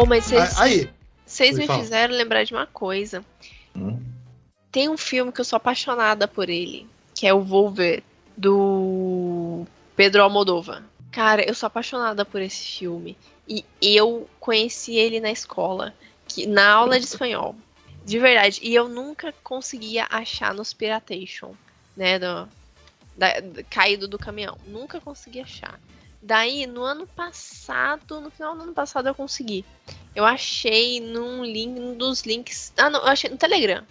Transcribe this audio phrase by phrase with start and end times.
[0.00, 0.90] Oh, mas vocês, Aí,
[1.26, 1.80] vocês me fala.
[1.82, 3.24] fizeram lembrar de uma coisa.
[3.74, 4.00] Hum.
[4.70, 8.02] Tem um filme que eu sou apaixonada por ele, que é o Volver,
[8.36, 9.64] do
[9.96, 10.82] Pedro Almodóvar.
[11.10, 13.16] Cara, eu sou apaixonada por esse filme.
[13.48, 15.94] E eu conheci ele na escola,
[16.28, 17.56] que, na aula de espanhol.
[18.04, 18.60] De verdade.
[18.62, 21.54] E eu nunca conseguia achar nos Piratation,
[21.96, 22.18] né?
[22.18, 22.48] Do,
[23.16, 24.56] da- do- caído do caminhão.
[24.66, 25.80] Nunca consegui achar.
[26.20, 29.64] Daí, no ano passado, no final do ano passado, eu consegui.
[30.14, 32.72] Eu achei num link, num dos links.
[32.76, 33.84] Ah, não, eu achei no Telegram.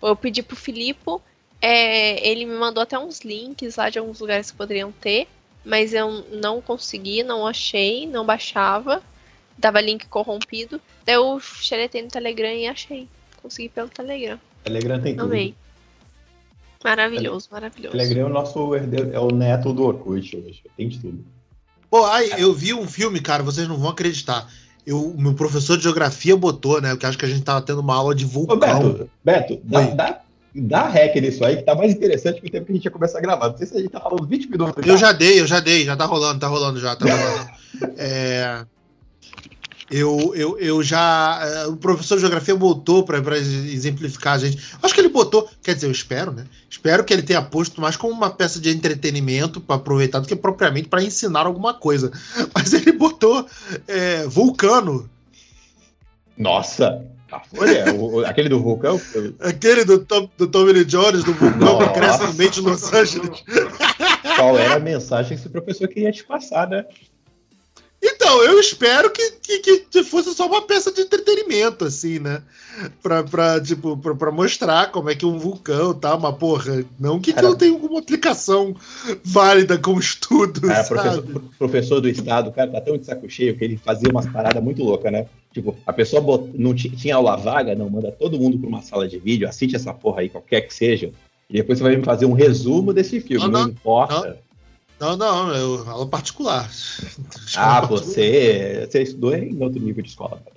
[0.00, 1.20] Eu pedi pro Filipe,
[1.60, 5.26] é, ele me mandou até uns links lá de alguns lugares que poderiam ter,
[5.64, 9.02] mas eu não consegui, não achei, não baixava.
[9.56, 10.80] Dava link corrompido.
[11.04, 13.08] Daí eu xeretei no Telegram e achei.
[13.42, 14.38] Consegui pelo Telegram.
[14.62, 15.28] Telegram tem tudo.
[16.82, 17.96] Maravilhoso, maravilhoso.
[17.96, 20.62] Telegram é o nosso herdeiro, é o neto do Orkut hoje.
[20.76, 21.24] Tem de tudo.
[21.90, 24.48] pô, aí, eu vi um filme, cara, vocês não vão acreditar.
[24.86, 26.96] Eu, o meu professor de geografia botou, né?
[26.96, 28.58] Que acho que a gente tava tendo uma aula de Ô, vulcão.
[28.58, 30.20] Beto, Beto, dá, dá,
[30.54, 32.90] dá hack nisso aí, que tá mais interessante que o tempo que a gente ia
[32.90, 33.50] começar a gravar.
[33.50, 34.86] Não sei se a gente tá falando 20 minutos.
[34.86, 37.50] Eu já dei, eu já dei, já tá rolando, tá rolando já, tá rolando.
[37.98, 38.64] É,
[39.90, 41.38] eu, eu, eu já.
[41.42, 44.62] é, O professor de geografia botou pra exemplificar a gente.
[44.82, 46.44] Acho que ele botou, quer dizer, eu espero, né?
[46.68, 50.36] Espero que ele tenha posto mais como uma peça de entretenimento para aproveitar do que
[50.36, 52.12] propriamente para ensinar alguma coisa.
[52.54, 53.46] Mas ele botou
[53.86, 55.08] é, vulcano.
[56.36, 57.04] Nossa!
[57.30, 58.98] A folha, o- aquele do vulcão.
[59.40, 61.92] Aquele do Tom, do Tommy Lee Jones, do vulcão que Nossa.
[61.92, 63.44] cresce no meio de Los Angeles.
[64.36, 66.86] Qual era a mensagem que esse professor queria te passar, né?
[68.00, 72.42] Então, eu espero que, que, que fosse só uma peça de entretenimento, assim, né?
[73.02, 76.84] Pra, pra, tipo, pra, pra mostrar como é que um vulcão tá, uma porra.
[76.98, 77.48] Não que, que Cara.
[77.48, 78.76] não tenha alguma aplicação
[79.24, 81.22] válida como estudo, Cara, sabe?
[81.22, 84.26] professor, professor do estado, o cara tá tão de saco cheio que ele fazia umas
[84.26, 85.26] paradas muito loucas, né?
[85.52, 88.82] Tipo, a pessoa bot- não ti- tinha aula vaga, não, manda todo mundo pra uma
[88.82, 91.10] sala de vídeo, assiste essa porra aí, qualquer que seja,
[91.50, 94.28] e depois você vai me fazer um resumo desse filme, Não, não, não, importa.
[94.28, 94.47] Não,
[95.16, 96.64] não, eu, aula particular.
[96.64, 100.40] Ah, Escola você, você estudou em outro nível de escola.
[100.42, 100.56] cara.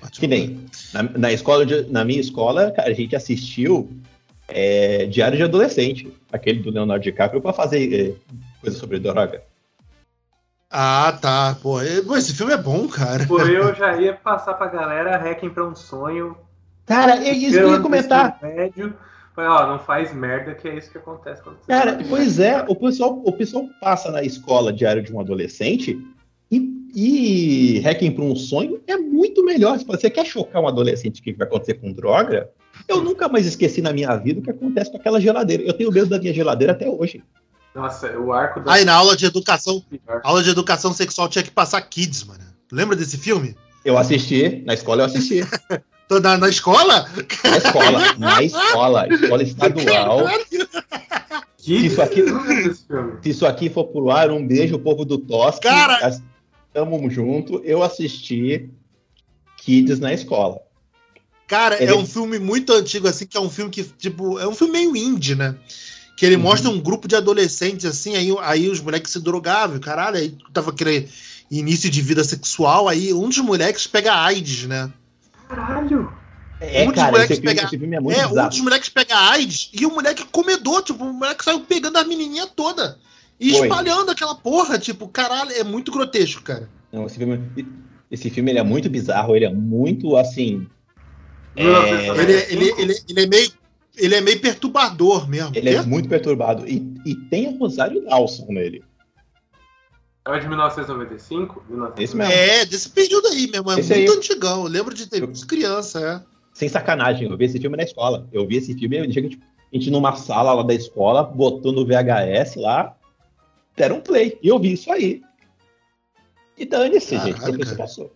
[0.00, 0.10] particular.
[0.12, 3.90] Que nem, na, na escola, de- na minha escola, cara, a gente assistiu
[4.48, 8.14] é, Diário de Adolescente, aquele do Leonardo DiCaprio, pra fazer é,
[8.60, 9.42] coisa sobre droga.
[10.70, 11.56] Ah, tá.
[11.62, 13.26] Pô, pô, esse filme é bom, cara.
[13.26, 16.36] Por eu já ia passar pra galera Hacking pra um sonho.
[16.84, 18.38] Cara, é isso que eu ia comentar.
[18.42, 18.94] Médio.
[19.36, 22.38] Falei, ó, não faz merda, que é isso que acontece quando você Cara, faz pois
[22.38, 22.64] merda.
[22.64, 26.00] é, o pessoal, o pessoal passa na escola Diário de um Adolescente
[26.50, 29.78] e, e Hacking para um Sonho é muito melhor.
[29.78, 32.48] Se você quer chocar um adolescente que vai acontecer com droga,
[32.88, 35.62] eu nunca mais esqueci na minha vida o que acontece com aquela geladeira.
[35.64, 37.22] Eu tenho medo da minha geladeira até hoje.
[37.74, 38.72] Nossa, o arco da.
[38.72, 39.84] Aí na aula de educação,
[40.24, 42.40] aula de educação sexual tinha que passar Kids, mano.
[42.72, 43.54] Lembra desse filme?
[43.84, 45.40] Eu assisti, na escola eu assisti.
[46.08, 47.08] Tô Na, na escola?
[47.44, 50.24] Na escola, na escola, escola estadual.
[51.58, 52.74] Que Isso aqui- filme.
[53.22, 55.62] Se isso aqui for pro ar, um beijo, povo do Tosque.
[55.62, 56.16] Cara!
[56.72, 57.60] Tamo junto.
[57.64, 58.70] Eu assisti
[59.58, 60.60] Kids na escola.
[61.48, 64.46] Cara, Ele- é um filme muito antigo, assim, que é um filme que, tipo, é
[64.46, 65.56] um filme meio indie, né?
[66.16, 66.42] Que ele Uhum.
[66.42, 70.70] mostra um grupo de adolescentes, assim, aí, aí os moleques se drogavam, caralho, aí tava
[70.70, 71.08] aquele
[71.50, 74.92] início de vida sexual, aí um dos moleques pega AIDS, né?
[75.48, 76.12] Caralho!
[76.60, 78.48] É, Um dos cara, moleques esse filme, esse filme é muito é, um bizarro.
[78.48, 82.46] dos moleques pega AIDS e o moleque comedor, tipo, o moleque saiu pegando a menininha
[82.46, 82.98] toda.
[83.38, 83.68] E Foi.
[83.68, 86.70] espalhando aquela porra, tipo, caralho, é muito grotesco, cara.
[86.90, 87.38] Não, esse filme,
[88.10, 90.66] esse filme ele é muito bizarro, ele é muito assim.
[91.54, 92.20] É, 1995?
[92.20, 93.52] Ele, é- ele, ele, ele é meio.
[93.98, 95.52] Ele é meio perturbador mesmo.
[95.54, 96.68] ele é muito perturbado.
[96.68, 98.84] E, e tem a Rosário Dawson nele.
[100.26, 101.64] É o de 1995?
[101.68, 102.02] 1995.
[102.02, 102.32] Esse mesmo.
[102.32, 103.70] É, desse período aí mesmo.
[103.70, 104.18] É Esse muito aí.
[104.18, 104.64] antigão.
[104.64, 106.36] Eu lembro de ter visto criança, é.
[106.52, 108.26] Sem sacanagem, eu vi esse filme na escola.
[108.32, 109.40] Eu vi esse filme, a gente,
[109.72, 112.96] a gente numa sala lá da escola, botou no VHS lá,
[113.76, 114.36] deram um play.
[114.42, 115.22] E eu vi isso aí.
[116.58, 117.38] E dane-se, gente.
[117.38, 117.76] O professor cara.
[117.76, 118.12] passou.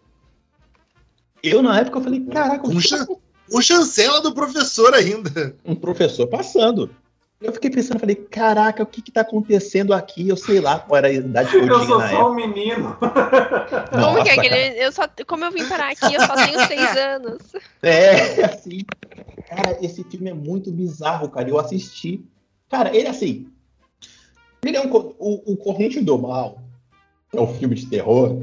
[1.42, 3.20] Eu, na época, eu falei, caraca, o que acontecendo?
[3.52, 5.54] O chancela do professor ainda.
[5.64, 6.90] um professor passando.
[7.40, 10.28] Eu fiquei pensando, falei, caraca, o que que tá acontecendo aqui?
[10.28, 12.30] Eu sei lá qual era a idade que eu, Eu tinha sou na só época.
[12.30, 12.96] um menino.
[12.98, 16.34] Como que é Nossa, que ele, eu só, como eu vim parar aqui, eu só
[16.34, 17.38] tenho seis anos.
[17.82, 18.82] É, assim.
[19.48, 21.48] Cara, esse filme é muito bizarro, cara.
[21.48, 22.22] Eu assisti.
[22.68, 23.48] Cara, ele assim.
[24.62, 24.90] Ele é um.
[25.18, 26.60] O, o Corrente do Mal
[27.34, 28.36] é um filme de terror,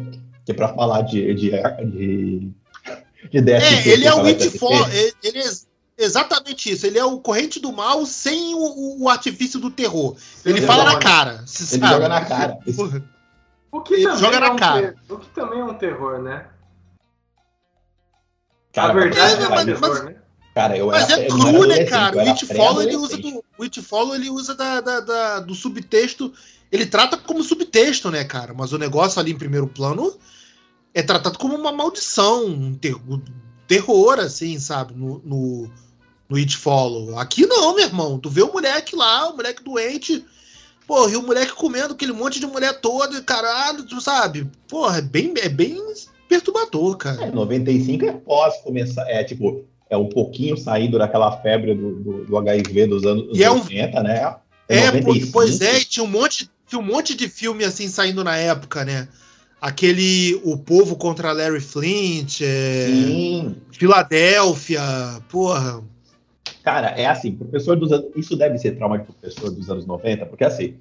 [0.44, 1.36] que é pra falar de.
[1.36, 2.52] de, de,
[3.30, 4.92] de DST, É, ele é o It for.
[4.92, 5.67] Ele ele é
[5.98, 6.86] exatamente isso.
[6.86, 10.16] Ele é o corrente do mal sem o, o artifício do terror.
[10.46, 11.44] Ele Ele fala joga- na cara.
[11.46, 11.94] Você Ele sabe?
[11.94, 12.58] joga na cara.
[13.72, 14.96] O que, Ele também joga é na um cara.
[15.08, 16.48] ter- o que também é um terror, né?
[18.74, 20.16] Cara, a verdade mas- é mas- mais mas- né?
[20.54, 22.18] Cara, eu Mas era, é cru, né, cara?
[22.34, 26.34] O Follow ele usa, do, o It Follow ele usa da, da- da- do subtexto.
[26.72, 28.56] Ele trata como subtexto, né, cara?
[28.56, 30.18] Mas o negócio ali em primeiro plano
[30.96, 33.22] é tratado como uma maldição, um ter- um
[33.68, 34.96] terror, assim, sabe?
[34.96, 35.72] No, no,
[36.30, 37.18] no It Follow.
[37.18, 38.20] Aqui não, meu irmão.
[38.20, 40.24] Tu vê o moleque lá, o moleque doente.
[40.86, 44.50] Porra, e o moleque comendo aquele monte de mulher toda, e caralho, tu sabe?
[44.70, 45.78] Porra, é bem, é bem
[46.30, 47.26] perturbador, cara.
[47.26, 52.26] É, 95 é pós começar, é tipo, é um pouquinho saindo daquela febre do, do,
[52.26, 54.36] do HIV dos anos E é um- 80, né?
[54.70, 55.32] É, 95.
[55.34, 58.84] pois é, e tinha um monte, tinha um monte de filme assim saindo na época,
[58.86, 59.08] né?
[59.60, 63.56] Aquele O Povo contra Larry Flint, é, Sim.
[63.72, 64.82] Filadélfia,
[65.30, 65.84] porra.
[66.68, 68.08] Cara, é assim, professor dos anos.
[68.14, 70.76] Isso deve ser trauma de professor dos anos 90, porque assim,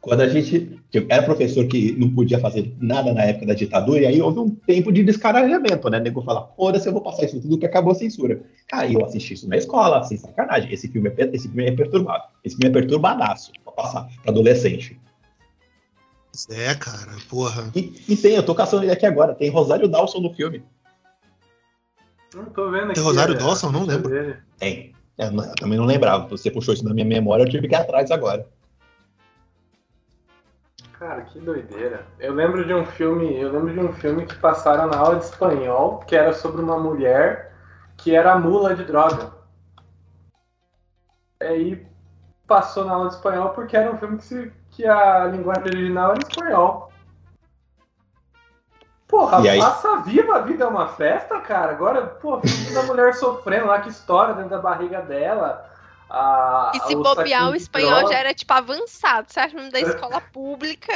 [0.00, 0.80] quando a gente.
[0.90, 4.38] que Era professor que não podia fazer nada na época da ditadura, e aí houve
[4.38, 5.98] um tempo de descaralhamento, né?
[5.98, 8.40] O nego fala, foda-se, eu vou passar isso tudo que acabou a censura.
[8.66, 10.72] Cara, eu assisti isso na escola, sem sacanagem.
[10.72, 12.24] Esse filme é, esse filme é perturbado.
[12.42, 14.98] Esse filme é perturbadaço pra passar pra adolescente.
[16.48, 17.70] É, cara, porra.
[17.76, 20.62] E, e tem, eu tô caçando ele aqui agora, tem Rosário Dawson no filme.
[22.34, 22.94] Não tô vendo aqui.
[22.94, 23.70] Tem Rosário é, Dawson?
[23.70, 24.08] Não lembro.
[24.10, 24.36] dele.
[24.58, 24.94] Tem.
[25.16, 26.28] Eu, não- eu também não lembrava.
[26.28, 28.46] Você puxou isso na minha memória, eu tive que ir atrás agora.
[30.98, 32.06] Cara, que doideira.
[32.18, 35.24] Eu lembro de um filme, eu lembro de um filme que passaram na aula de
[35.26, 37.52] espanhol, que era sobre uma mulher
[37.96, 39.32] que era mula de droga.
[41.40, 41.86] Aí
[42.46, 46.12] passou na aula de espanhol porque era um filme que, se, que a linguagem original
[46.12, 46.87] era espanhol.
[49.08, 49.58] Porra, E aí?
[49.58, 51.72] passa viva, a vida é uma festa, cara.
[51.72, 52.40] Agora, pô,
[52.74, 55.64] da mulher sofrendo lá, que história dentro da barriga dela.
[56.10, 59.26] A, E se o bobear, o espanhol já era, tipo, avançado.
[59.30, 60.92] Você acha da escola pública,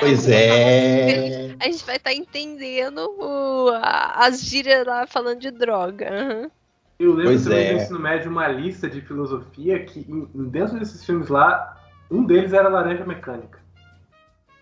[0.00, 1.54] Pois é.
[1.60, 6.08] a gente vai estar entendendo o- a- as gírias lá falando de droga.
[6.10, 6.50] Uhum.
[6.98, 7.72] Eu lembro Pois também é.
[7.74, 11.76] do ensino médio uma lista de filosofia que em- dentro desses filmes lá,
[12.10, 13.58] um deles era Laranja Mecânica.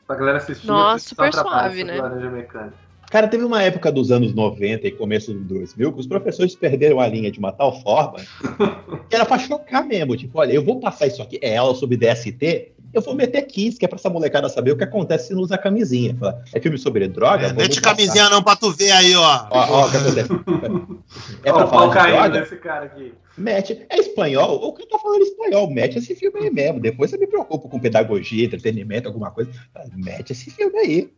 [0.07, 0.67] Pra galera assistir.
[0.67, 2.01] Nossa, super suave, né?
[2.01, 2.84] Laranja Mecânica.
[3.15, 6.99] Cara, teve uma época dos anos 90 e começo dos 2000 que os professores perderam
[6.99, 8.19] a linha de uma tal forma
[9.09, 10.17] que era pra chocar mesmo.
[10.17, 13.79] Tipo, olha, eu vou passar isso aqui, é aula sobre DST, eu vou meter 15,
[13.79, 16.17] que é pra essa molecada saber o que acontece se não usa camisinha.
[16.19, 17.47] Fala, É filme sobre droga?
[17.47, 19.47] É, mete camisinha não pra tu ver aí, ó.
[19.49, 20.29] Ó, ó, o que acontece.
[21.45, 22.41] É Ó, pra pau falar de droga?
[22.41, 23.13] desse cara aqui.
[23.37, 23.87] Mete.
[23.91, 24.57] É espanhol?
[24.65, 26.81] O cara tá falando espanhol, mete esse filme aí mesmo.
[26.81, 29.51] Depois você me preocupa com pedagogia, entretenimento, alguma coisa.
[29.95, 31.11] Mete esse filme aí.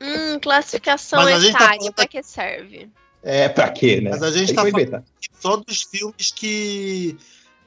[0.00, 2.88] Hum, classificação Mas tá etária, falando- pra que serve?
[3.22, 4.10] É, pra quê, né?
[4.10, 5.04] Mas a gente tá falando
[5.38, 7.16] só dos filmes que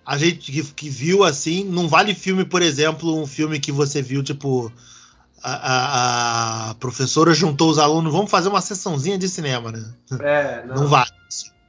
[0.05, 1.63] a gente que, que viu assim.
[1.63, 4.71] Não vale filme, por exemplo, um filme que você viu, tipo.
[5.45, 9.93] A, a- a professora juntou os alunos, vamos fazer uma sessãozinha de cinema, né?
[10.21, 10.75] É, não.
[10.75, 11.09] Não vale.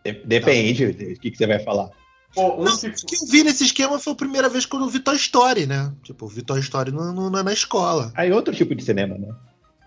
[0.04, 1.90] De- Depende do que, que você vai falar.
[2.32, 4.84] Pô, um Não, que- o que eu vi nesse esquema foi a primeira vez quando
[4.84, 5.92] eu vi Toy Story, né?
[6.04, 8.12] Tipo, eu vi Toy Story no, no- na escola.
[8.14, 9.34] Aí é outro tipo de cinema, né?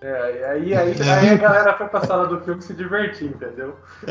[0.02, 3.76] É, aí, aí, aí a galera foi pra sala do filme se divertir, entendeu?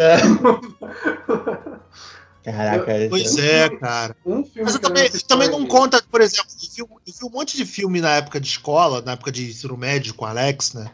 [2.44, 4.16] Caraca, Pois é, cara.
[4.24, 6.46] Um filme Mas eu que eu também, também não conta, por exemplo,
[6.78, 9.50] eu vi, eu vi um monte de filme na época de escola, na época de
[9.50, 10.88] ensino médio com o Alex, né?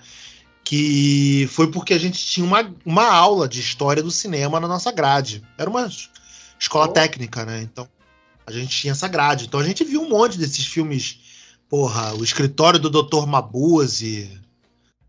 [0.64, 4.90] Que foi porque a gente tinha uma, uma aula de história do cinema na nossa
[4.90, 5.42] grade.
[5.58, 5.86] Era uma
[6.58, 6.92] escola Oh.
[6.92, 7.60] técnica, né?
[7.60, 7.86] Então
[8.46, 9.44] a gente tinha essa grade.
[9.44, 11.18] Então a gente viu um monte desses filmes.
[11.68, 13.26] Porra, o escritório do Dr.
[13.26, 14.40] Mabuse.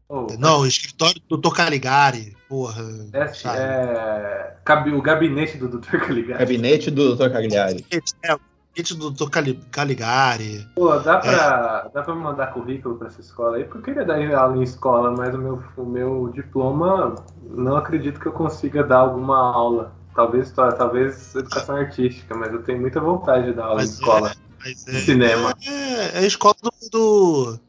[0.09, 1.53] Oh, Não, o escritório do Dr.
[1.55, 2.35] Caligari.
[2.47, 2.83] Porra.
[3.13, 3.57] é, sabe?
[3.59, 4.55] é,
[4.95, 5.97] o gabinete do Dr.
[5.97, 6.39] Caligari.
[6.39, 7.29] Gabinete do Dr.
[7.31, 7.85] Cagliari.
[7.89, 9.29] É, o gabinete do Dr.
[9.29, 10.67] Cali- Caligari.
[10.75, 11.19] Pô, dá É.
[11.21, 13.63] pra, dá pra mandar currículo pra essa escola aí?
[13.63, 17.15] Porque eu queria dar aula em escola, mas o meu, o meu diploma,
[17.49, 19.93] não acredito que eu consiga dar alguma aula.
[20.15, 23.93] Talvez história, talvez educação artística, mas eu tenho muita vontade de dar aula em Mas
[23.93, 24.31] escola.
[24.63, 25.55] Mas De cinema.
[25.65, 27.59] É, é a escola do, do-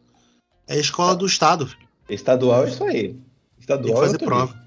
[0.69, 1.67] É a escola do Estado.
[2.09, 3.03] Estadual é isso aí.
[3.03, 3.15] Tem
[3.57, 4.65] que Estadual é fazer prova.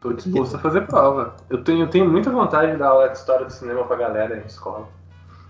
[0.00, 1.36] Tô disposto a fazer prova.
[1.48, 4.36] Eu tenho, eu tenho muita vontade de dar aula de história do cinema pra galera
[4.36, 4.88] em escola.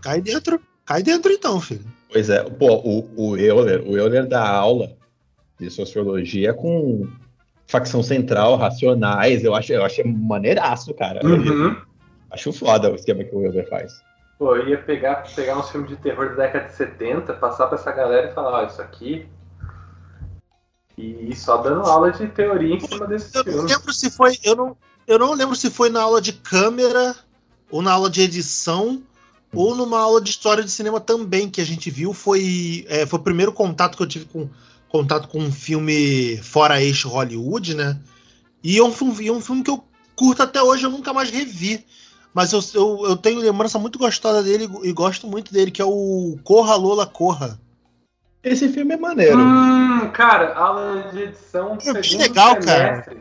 [0.03, 0.61] Cai dentro.
[0.85, 1.85] Cai dentro então, filho.
[2.13, 4.95] Pois é, pô, o, o Euler, o Euler dá aula
[5.59, 7.09] de sociologia com
[7.67, 11.27] facção central, racionais, eu acho, eu acho maneiraço, cara.
[11.27, 11.75] Uhum.
[12.31, 14.03] acho foda o esquema que o Euler faz.
[14.39, 17.79] Pô, eu ia pegar, pegar uns filmes de terror da década de 70, passar pra
[17.79, 19.27] essa galera e falar, ó, isso aqui.
[20.97, 23.71] E só dando aula de teoria em cima desses Eu não filmes.
[23.73, 24.39] lembro se foi.
[24.43, 27.17] Eu não, eu não lembro se foi na aula de câmera,
[27.71, 29.03] ou na aula de edição,
[29.55, 32.13] ou numa aula de história de cinema também que a gente viu.
[32.13, 34.49] Foi, é, foi o primeiro contato que eu tive com
[34.89, 37.99] contato com um filme fora eixo Hollywood, né?
[38.63, 39.83] E é um filme, é um filme que eu
[40.15, 41.85] curto até hoje, eu nunca mais revi.
[42.35, 45.85] Mas eu, eu, eu tenho lembrança muito gostosa dele e gosto muito dele, que é
[45.85, 47.59] o Corra Lola Corra.
[48.43, 49.39] Esse filme é maneiro.
[49.39, 53.17] Hum, cara, aula de edição do segundo legal, semestre.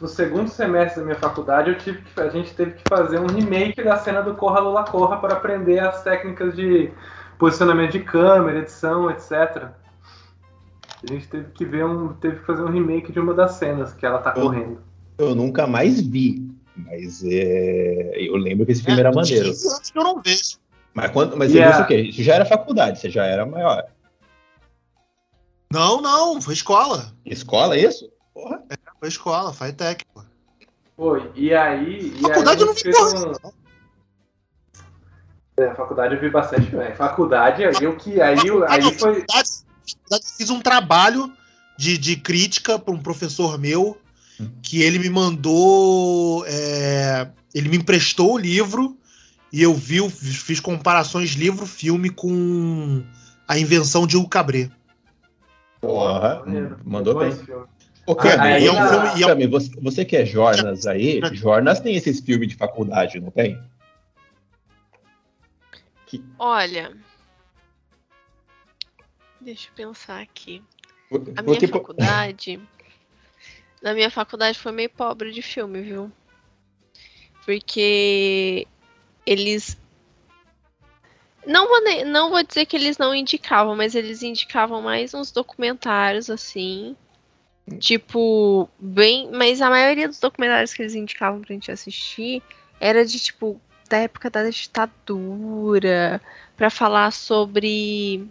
[0.00, 3.26] No segundo semestre da minha faculdade, eu tive que, a gente teve que fazer um
[3.26, 6.90] remake da cena do Corra Lula Corra para aprender as técnicas de
[7.38, 9.68] posicionamento de câmera, edição, etc.
[11.02, 13.92] A gente teve que ver um, teve que fazer um remake de uma das cenas
[13.92, 14.78] que ela tá Eu- correndo.
[15.18, 16.48] Eu nunca mais vi.
[16.76, 19.44] Mas é, eu lembro que esse filme era uns maneiro.
[19.46, 20.56] 15 anos que eu não vejo.
[20.92, 21.72] Mas, quando, mas Yeah.
[21.72, 22.08] você viu o quê?
[22.10, 23.84] Isso já era faculdade, você já era maior.
[25.74, 27.12] Não, não, foi escola.
[27.26, 28.08] Escola, é isso?
[28.32, 28.62] Porra.
[29.00, 30.22] Foi escola, Fitec, pô.
[30.96, 32.14] Foi, e aí.
[32.16, 33.48] E Faculdade eu aí não vi porra.
[33.48, 33.52] um-.
[35.56, 36.94] É, faculdade eu vi bastante filme.
[36.94, 38.20] Faculdade, aí o que.
[38.20, 38.36] Aí,
[38.68, 39.24] aí foi.
[39.28, 41.32] Faculdade, fiz um trabalho
[41.76, 43.98] de, de crítica para um professor meu
[44.62, 46.44] que ele me mandou.
[46.46, 48.96] é, ele me emprestou o livro
[49.52, 53.02] e eu vi, fiz comparações livro-filme com
[53.46, 54.70] a invenção de Hugo Cabret.
[55.86, 56.42] Porra.
[56.84, 57.32] Mandou bem.
[58.06, 61.20] Ô, Cami, Aí é um filme- e é Cami, você, você que é Jornas aí,
[61.32, 63.58] Jornas tem esses filmes de faculdade, não tem?
[66.38, 66.96] Olha.
[69.40, 70.62] Deixa eu pensar aqui.
[71.10, 72.60] A minha Porque, faculdade.
[73.82, 76.10] Na minha faculdade foi meio pobre de filme, viu?
[77.44, 78.66] Porque
[79.26, 79.78] eles.
[81.46, 86.30] Não vou, não vou dizer que eles não indicavam, mas eles indicavam mais uns documentários
[86.30, 86.96] assim.
[87.78, 89.30] Tipo, bem.
[89.32, 92.42] Mas a maioria dos documentários que eles indicavam pra gente assistir
[92.80, 96.20] era de tipo da época da ditadura,
[96.56, 98.26] pra falar sobre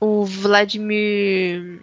[0.00, 1.82] o Vladimir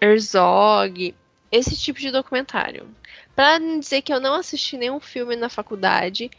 [0.00, 1.14] Herzog,
[1.50, 2.88] esse tipo de documentário.
[3.36, 6.30] Não dizer que eu não assisti nenhum filme na faculdade,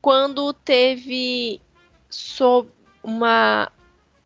[0.00, 1.60] quando teve
[2.16, 2.66] so-
[3.02, 3.70] uma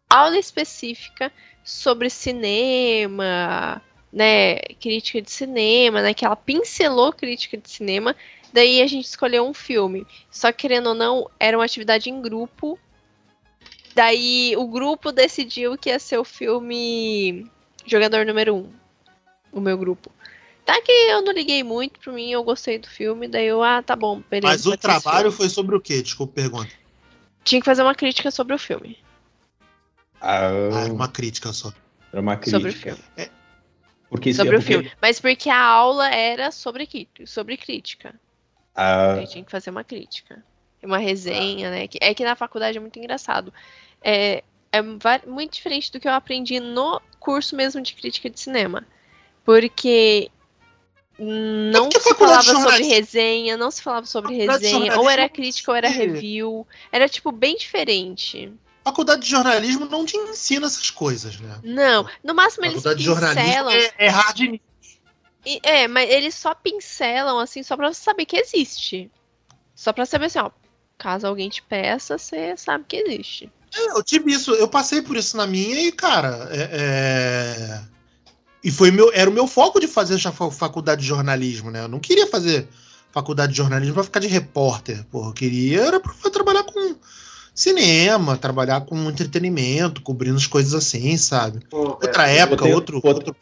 [0.08, 1.30] aula específica
[1.62, 3.82] sobre cinema,
[4.12, 8.16] né, crítica de cinema, né, que ela pincelou crítica de cinema,
[8.52, 10.06] daí a gente escolheu um filme.
[10.30, 12.78] Só que, querendo ou não, era uma atividade em grupo.
[13.94, 17.46] Daí o grupo decidiu que ia ser o filme
[17.84, 18.58] Jogador Número 1.
[18.58, 18.72] Um,
[19.52, 20.10] o meu grupo.
[20.64, 23.82] Tá que eu não liguei muito, pra mim eu gostei do filme, daí eu, ah,
[23.82, 24.52] tá bom, beleza.
[24.52, 26.00] Mas o trabalho foi sobre o quê?
[26.02, 26.79] Desculpa a pergunta.
[27.50, 28.96] Tinha que fazer uma crítica sobre o filme.
[30.20, 31.72] ah, Ah, era uma crítica só.
[32.12, 32.58] era uma crítica.
[32.58, 33.00] Sobre o filme.
[34.08, 34.92] Porque, sobre o porque- filme.
[35.02, 38.14] Mas porque a aula era sobre, sobre crítica.
[38.72, 40.44] Ah, Aí tinha que fazer uma crítica.
[40.80, 41.88] Uma resenha, né?
[41.88, 43.52] Que- É que na faculdade é muito engraçado.
[44.00, 44.80] É, é
[45.26, 48.86] muito diferente do que eu aprendi no curso mesmo de crítica de cinema.
[49.44, 50.30] Porque
[51.24, 55.76] não a se falava sobre resenha, não se falava sobre resenha, ou era crítica ou
[55.76, 56.66] era review.
[56.90, 58.52] Era, tipo, bem diferente.
[58.82, 61.60] Faculdade de jornalismo não te ensina essas coisas, né?
[61.62, 63.72] Não, no máximo eles Faculdade de jornalismo pincelam.
[63.74, 64.60] é, é hard news.
[65.62, 69.10] É, mas eles só pincelam, assim, só pra você saber que existe.
[69.74, 70.50] Só pra saber assim, ó.
[70.98, 73.50] Caso alguém te peça, você sabe que existe.
[73.74, 77.80] É, eu tive isso, eu passei por isso na minha e, cara, é, é-
[78.62, 81.82] e foi meu, era o meu foco de fazer essa fa- faculdade de jornalismo, né?
[81.84, 82.68] Eu não queria fazer
[83.12, 85.30] faculdade de jornalismo pra ficar de repórter, porra.
[85.30, 86.94] Eu queria era pra trabalhar com
[87.54, 91.60] cinema, trabalhar com entretenimento, cobrindo as coisas assim, sabe?
[91.68, 93.36] Pô, Outra é, época, tenho- outro, outro- outro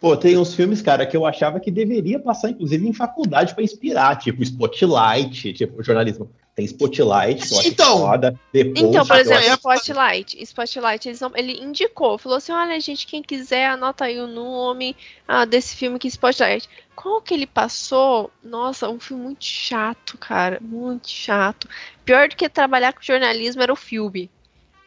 [0.00, 3.64] Pô, tem uns filmes, cara, que eu achava que deveria passar, inclusive, em faculdade pra
[3.64, 6.30] inspirar, tipo Spotlight, tipo jornalismo.
[6.58, 7.98] Tem Spotlight, que eu acho Então.
[8.00, 8.40] foda.
[8.52, 10.42] Depois, Então, por exemplo, acho- Spotlight.
[10.42, 14.96] Spotlight, não- ele indicou, falou assim: olha, gente, quem quiser, anota aí o nome
[15.28, 16.68] ah, desse filme aqui, Spotlight.
[16.96, 18.28] Qual que ele passou?
[18.42, 20.58] Nossa, um filme muito chato, cara.
[20.60, 21.68] Muito chato.
[22.04, 24.28] Pior do que trabalhar com jornalismo era o filme.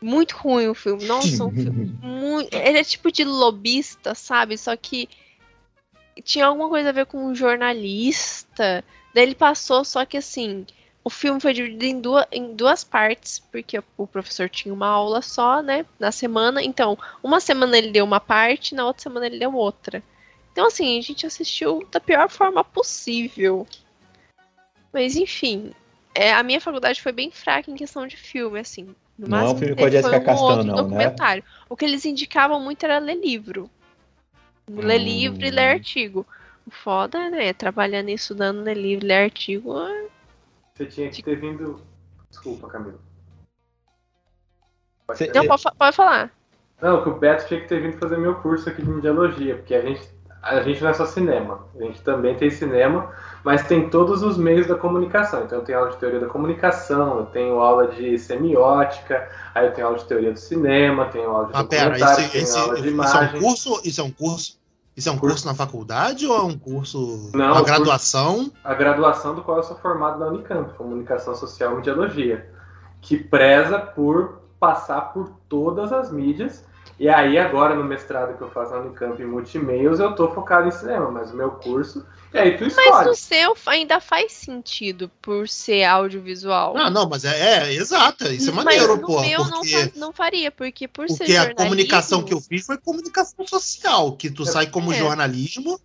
[0.02, 1.06] Muito ruim o filme.
[1.06, 2.54] Nossa, um filme muito.
[2.54, 4.58] Ele é tipo de lobista, sabe?
[4.58, 5.08] Só que
[6.22, 8.84] tinha alguma coisa a ver com um jornalista.
[9.14, 10.66] Daí ele passou, só que assim,
[11.04, 15.22] o filme foi dividido em duas, em duas partes, porque o professor tinha uma aula
[15.22, 16.64] só, né, na semana.
[16.64, 20.04] Então, uma semana ele deu uma parte, na outra semana ele deu outra.
[20.52, 23.66] Então, assim, a gente assistiu da pior forma possível.
[24.94, 25.72] Mas, enfim,
[26.14, 28.94] é, a minha faculdade foi bem fraca em questão de filme, assim.
[29.18, 30.82] No Não é um máximo filme com a Jessica foi um outro não, né?
[30.84, 31.44] documentário.
[31.70, 33.70] O que eles indicavam muito era ler livro.
[34.70, 35.04] Ler Hum.
[35.04, 36.28] livro e ler artigo.
[36.68, 37.54] O foda, né?
[37.54, 39.74] Trabalhando e estudando, ler livro, ler artigo.
[40.74, 41.82] Você tinha que ter vindo.
[42.30, 43.00] Desculpa, Camilo.
[45.08, 46.32] Pode Não, pode, pode falar.
[46.82, 49.76] Não, que o Beto tinha que ter vindo fazer meu curso aqui de mediologia, porque
[49.76, 50.02] a gente,
[50.42, 53.14] a gente não é só cinema, a gente também tem cinema,
[53.44, 55.44] mas tem todos os meios da comunicação.
[55.44, 59.74] Então eu tenho aula de teoria da comunicação, eu tenho aula de semiótica, aí eu
[59.74, 62.58] tenho aula de teoria do cinema, tenho aula de Ah, pera, documentário, esse, tenho esse-
[62.58, 63.42] aula de isso é um imagem.
[63.42, 63.82] curso?
[63.84, 64.61] Isso é um curso?
[64.96, 67.32] Isso é um curso na faculdade ou é um curso.
[67.34, 68.52] Não, uma curso- graduação?
[68.64, 72.50] a graduação do qual eu sou formado na Unicamp, Comunicação Social e Mediologia,
[73.00, 76.64] que preza por passar por todas as mídias.
[77.02, 80.68] E aí, agora, no mestrado que eu faço na Unicamp em Multimeios, eu tô focado
[80.68, 82.06] em cinema, mas o meu curso.
[82.32, 83.08] E aí, tu Mas escolhe.
[83.08, 86.76] no seu ainda faz sentido por ser audiovisual.
[86.76, 88.28] Não, não, mas é, é exato.
[88.32, 89.26] Isso é Mas maneiro, no porra.
[89.28, 91.64] meu não, Porque, fa- não faria, porque por ser porque a jornalismo...
[91.64, 94.98] comunicação que eu fiz foi comunicação social, que tu sai como É.
[94.98, 95.80] jornalismo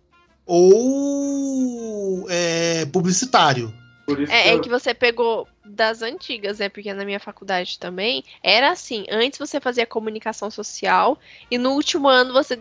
[0.45, 3.73] ou é, publicitário.
[4.05, 6.69] Por isso É, que é eu- que você pegou das antigas, né?
[6.69, 9.05] Porque na minha faculdade também era assim.
[9.09, 11.19] Antes você fazia comunicação social
[11.51, 12.59] e no último ano você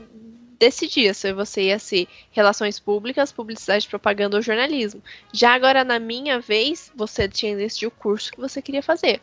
[0.59, 5.03] decidia se você ia ser relações públicas, publicidade, propaganda ou jornalismo.
[5.33, 9.21] Já agora na minha vez, você tinha que decidir o curso que você queria fazer.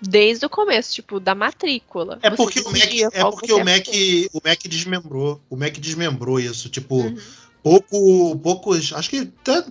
[0.00, 2.18] Desde o começo, tipo, da matrícula.
[2.22, 5.40] É porque o MEC, é porque o MEC, o MEC desmembrou.
[5.48, 6.68] O MEC desmembrou isso.
[6.68, 7.16] Tipo, Uhum.
[7.62, 8.92] pouco, poucos.
[8.92, 9.64] Acho que até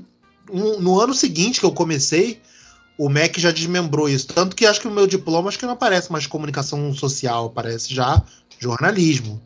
[0.52, 2.42] no ano seguinte que eu comecei,
[2.98, 4.28] o MEC já desmembrou isso.
[4.28, 7.94] Tanto que acho que o meu diploma acho que não aparece mais comunicação social, aparece
[7.94, 8.22] já
[8.60, 9.42] jornalismo.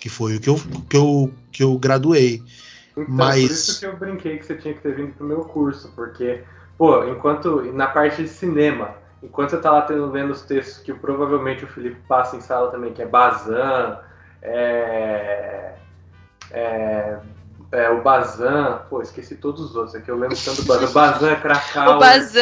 [0.00, 0.56] Que foi o que eu,
[0.88, 2.42] que eu, que eu graduei.
[2.96, 5.44] Então, Mas- por isso que eu brinquei que você tinha que ter vindo pro meu
[5.44, 6.42] curso, porque,
[6.78, 10.92] pô, enquanto na parte de cinema, enquanto você tá lá tendo, lendo os textos que
[10.92, 13.98] provavelmente o Felipe passa em sala também, que é Bazan,
[14.42, 15.72] é,
[16.50, 17.18] é,
[17.74, 21.34] é, o Bazan, pô, esqueci todos os outros, aqui eu lembro tanto do Bazan, Bazan,
[21.36, 22.40] Krakauer, O Bazan.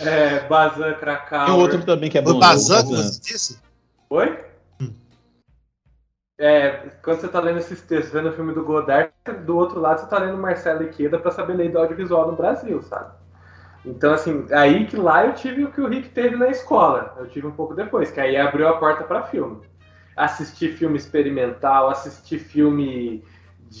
[0.00, 2.38] é, Bazan, Krakauer, Tem outro também que é O bom.
[2.38, 3.58] Bazan, o que você disse?
[4.10, 4.38] Oi?
[6.38, 9.10] É, quando você tá lendo esses textos, vendo o filme do Godard,
[9.46, 12.82] do outro lado você tá lendo Marcelo Iqueda pra saber lei do audiovisual no Brasil,
[12.82, 13.10] sabe?
[13.86, 17.14] Então, assim, aí que lá eu tive o que o Rick teve na escola.
[17.18, 19.62] Eu tive um pouco depois, que aí abriu a porta pra filme.
[20.14, 23.24] Assistir filme experimental, assistir filme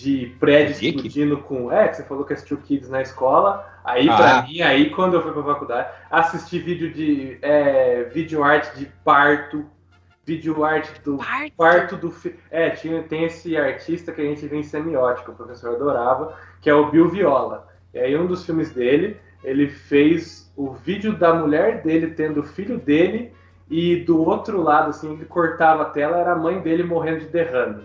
[0.02, 0.96] de prédio Rick?
[0.96, 1.72] explodindo com.
[1.72, 3.66] É, que você falou que assistiu Kids na escola.
[3.82, 4.16] Aí, Ah.
[4.16, 7.38] pra mim, aí quando eu fui pra faculdade, assistir vídeo de.
[7.40, 9.64] É, vídeo arte de parto,
[10.26, 11.52] vídeo arte do Parto.
[11.56, 15.34] parto do fi- É, tinha, tem esse artista que a gente vê em semiótica, o
[15.34, 17.66] professor adorava, que é o Bill Viola.
[17.94, 22.44] E aí, um dos filmes dele, ele fez o vídeo da mulher dele tendo o
[22.44, 23.32] filho dele,
[23.70, 27.26] e do outro lado, assim, ele cortava a tela, era a mãe dele morrendo de
[27.26, 27.82] derrame.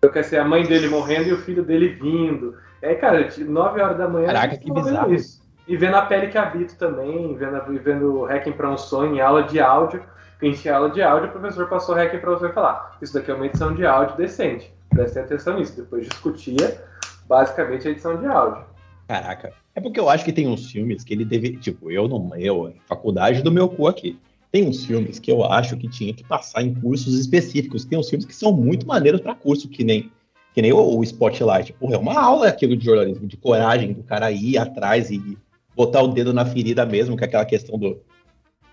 [0.00, 2.56] Então, quer dizer, a mãe dele morrendo e o filho dele vindo.
[2.82, 4.28] Aí, cara, eu tinha 9 horas da manhã.
[4.28, 5.14] Caraca, eu que bizarro.
[5.14, 5.42] Isso.
[5.68, 9.42] E vendo a pele que habito também, vendo, vendo Hacking para um sonho em aula
[9.42, 10.02] de áudio.
[10.38, 12.96] que A gente tinha aula de áudio, o professor passou Hacking para você falar.
[13.02, 14.72] Isso daqui é uma edição de áudio decente.
[14.88, 15.76] Prestem atenção nisso.
[15.76, 16.82] Depois discutia
[17.28, 18.64] basicamente a edição de áudio.
[19.06, 19.52] Caraca.
[19.74, 21.58] É porque eu acho que tem uns filmes que ele deve.
[21.58, 22.34] Tipo, eu não.
[22.36, 24.18] Eu, faculdade do meu cu aqui.
[24.52, 27.84] Tem uns filmes que eu acho que tinha que passar em cursos específicos.
[27.84, 30.10] Tem uns filmes que são muito maneiros para curso, que nem,
[30.52, 31.72] que nem o, o Spotlight.
[31.74, 35.38] Porra, é uma aula aquilo de jornalismo, de coragem, do cara ir atrás e
[35.76, 38.00] botar o dedo na ferida mesmo, que é aquela questão do.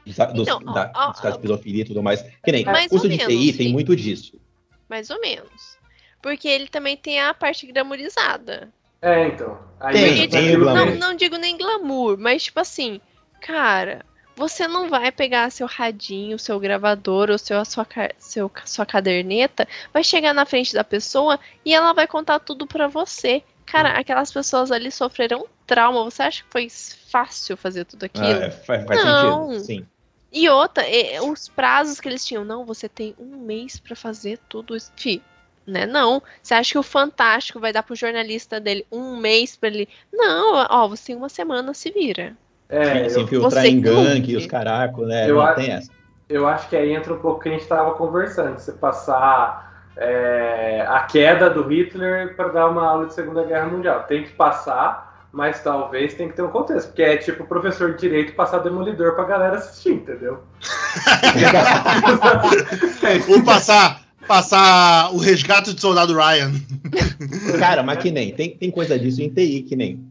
[0.06, 2.24] Dos, dos, Então, ó, da- ó, dos casos de pedofilia e tudo mais.
[2.44, 4.40] Que nem Mais curso de menos, TI tem muito disso.
[4.90, 5.78] Mais ou menos.
[6.22, 8.70] Porque ele também tem a parte glamourizada.
[9.02, 9.60] É, então.
[9.80, 10.88] Aí Tem, tem glamour.
[10.94, 13.00] que- Não, não digo nem glamour, mas tipo assim,
[13.42, 14.04] cara,
[14.38, 17.88] você não vai pegar seu radinho, seu gravador ou seu, a sua,
[18.19, 22.88] seu, sua caderneta, vai chegar na frente da pessoa e ela vai contar tudo pra
[22.88, 23.43] você.
[23.65, 26.04] Cara, aquelas pessoas ali sofreram trauma.
[26.04, 28.45] Você acha que foi fácil fazer tudo aquilo?
[28.45, 29.50] Ah, faz, faz Não.
[29.54, 29.65] sentido.
[29.65, 29.88] Sim.
[30.32, 34.38] E outra, e- os prazos que eles tinham, não, você tem um mês pra fazer
[34.47, 34.91] tudo isso.
[34.95, 35.21] Fih,
[35.65, 35.86] né?
[35.88, 36.21] Não.
[36.43, 39.89] Você acha que o Fantástico vai dar pro jornalista dele um mês pra ele.
[40.13, 42.38] Não, ó, você tem uma semana, se vira.
[42.69, 45.30] É, se eu, infiltrar em gangue, os caracos, né?
[45.30, 45.91] Eu não acho- tem essa.
[46.30, 48.60] eu acho que aí entra um pouco o que a gente estava conversando.
[48.60, 54.03] Você passar é, a queda do Hitler para dar uma aula de Segunda Guerra Mundial.
[54.03, 56.88] Tem que passar, mas talvez tem que ter um contexto.
[56.88, 60.43] Porque é tipo o professor de direito passar demolidor pra galera assistir, entendeu?
[63.30, 66.51] Ou passar, passar o resgate do soldado Ryan.
[67.60, 70.06] Cara, mas que nem, tem, tem coisa disso em TI, que nem.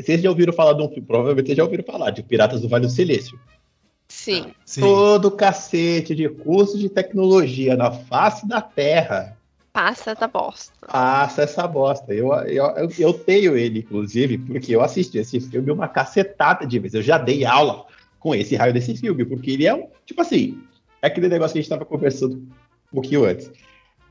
[0.00, 2.68] Vocês já ouviram falar de um filme, provavelmente vocês já ouviram falar, de Piratas do
[2.68, 3.38] Vale do Silício.
[4.08, 4.52] Sim.
[4.64, 4.80] Sim.
[4.80, 9.36] Todo cacete de curso de tecnologia na face da Terra
[9.72, 10.86] Passa da bosta.
[10.86, 12.12] passa essa bosta.
[12.12, 16.78] Eu, eu, eu, eu tenho ele, inclusive, porque eu assisti esse filme uma cacetada de
[16.78, 16.94] vezes.
[16.94, 17.86] Eu já dei aula
[18.20, 19.88] com esse raio desse filme, porque ele é um.
[20.04, 20.62] Tipo assim,
[21.00, 23.50] é aquele negócio que a gente estava conversando um pouquinho antes.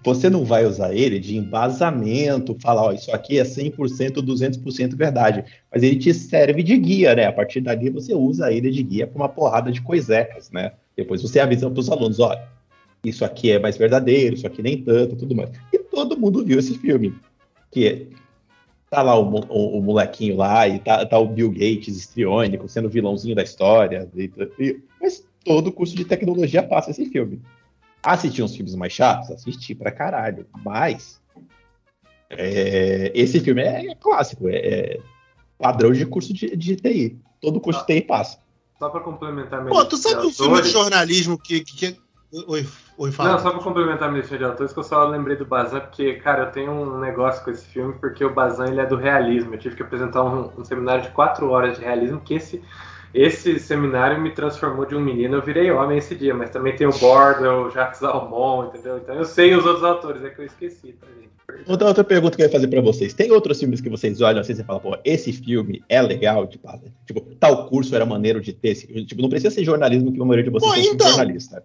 [0.04, 5.44] Você não vai usar ele de embasamento, falar, ó, isso aqui é 100%, 200% verdade.
[5.72, 7.28] Mas ele te serve de guia, né?
[7.28, 10.74] A partir dali você usa ele de guia para uma porrada de coisecas, né?
[10.98, 12.42] Depois você avisa para os alunos, olha,
[13.04, 15.52] isso aqui é mais verdadeiro, isso aqui nem tanto, tudo mais.
[15.72, 17.14] E todo mundo viu esse filme.
[17.72, 18.08] Que
[18.90, 22.90] tá lá o, o, o molequinho lá, e tá, tá, o Bill Gates estriônico, sendo
[22.90, 24.10] vilãozinho da história.
[24.16, 27.40] E, e, mas todo curso de tecnologia passa esse filme.
[28.04, 29.32] Assisti uns filmes mais chatos?
[29.32, 30.46] Assisti pra caralho.
[30.64, 31.22] Mas
[32.30, 35.00] é, esse filme é, é clássico, é, é,
[35.58, 37.20] padrão de curso de, de TI.
[37.42, 38.40] Todo curso de TI passa.
[38.80, 42.02] Só pra complementar Pô, tu sabe um filme de jornalismo que, que, que
[42.48, 42.66] Oi,
[42.98, 43.34] oi, fala.
[43.34, 45.82] Não, só pra complementar a minha lista de autores, que eu só lembrei do Bazan,
[45.82, 48.96] porque, cara, eu tenho um negócio com esse filme, porque o Bazan ele é do
[48.96, 49.54] realismo.
[49.54, 52.64] Eu tive que apresentar um, um seminário de quatro horas de realismo, que esse,
[53.14, 56.88] esse seminário me transformou de um menino, eu virei homem esse dia, mas também tem
[56.88, 58.98] o Bordo, o Jacques Almon, entendeu?
[58.98, 61.32] Então eu sei os outros autores, é que eu esqueci, tá, gente?
[61.68, 63.14] Outra, outra pergunta que eu ia fazer pra vocês.
[63.14, 66.68] Tem outros filmes que vocês olham assim e falam, pô, esse filme é legal, tipo,
[67.06, 68.76] tipo, tal curso era maneiro de ter.
[68.76, 71.64] Tipo, não precisa ser jornalismo que a maioria de vocês pô, então, jornalista.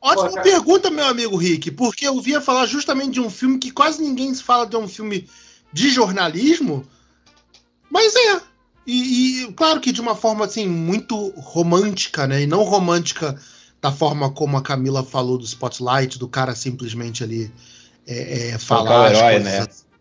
[0.00, 3.70] Ótima Pô, pergunta, meu amigo Rick, porque eu via falar justamente de um filme que
[3.70, 5.28] quase ninguém se fala de um filme
[5.72, 6.84] de jornalismo,
[7.88, 8.51] mas é.
[8.86, 12.42] E, e, claro que de uma forma assim muito romântica, né?
[12.42, 13.40] E não romântica
[13.80, 17.52] da forma como a Camila falou do Spotlight, do cara simplesmente ali
[18.06, 19.12] é, é, falar.
[19.12, 19.58] É herói, né?
[19.60, 19.92] Assim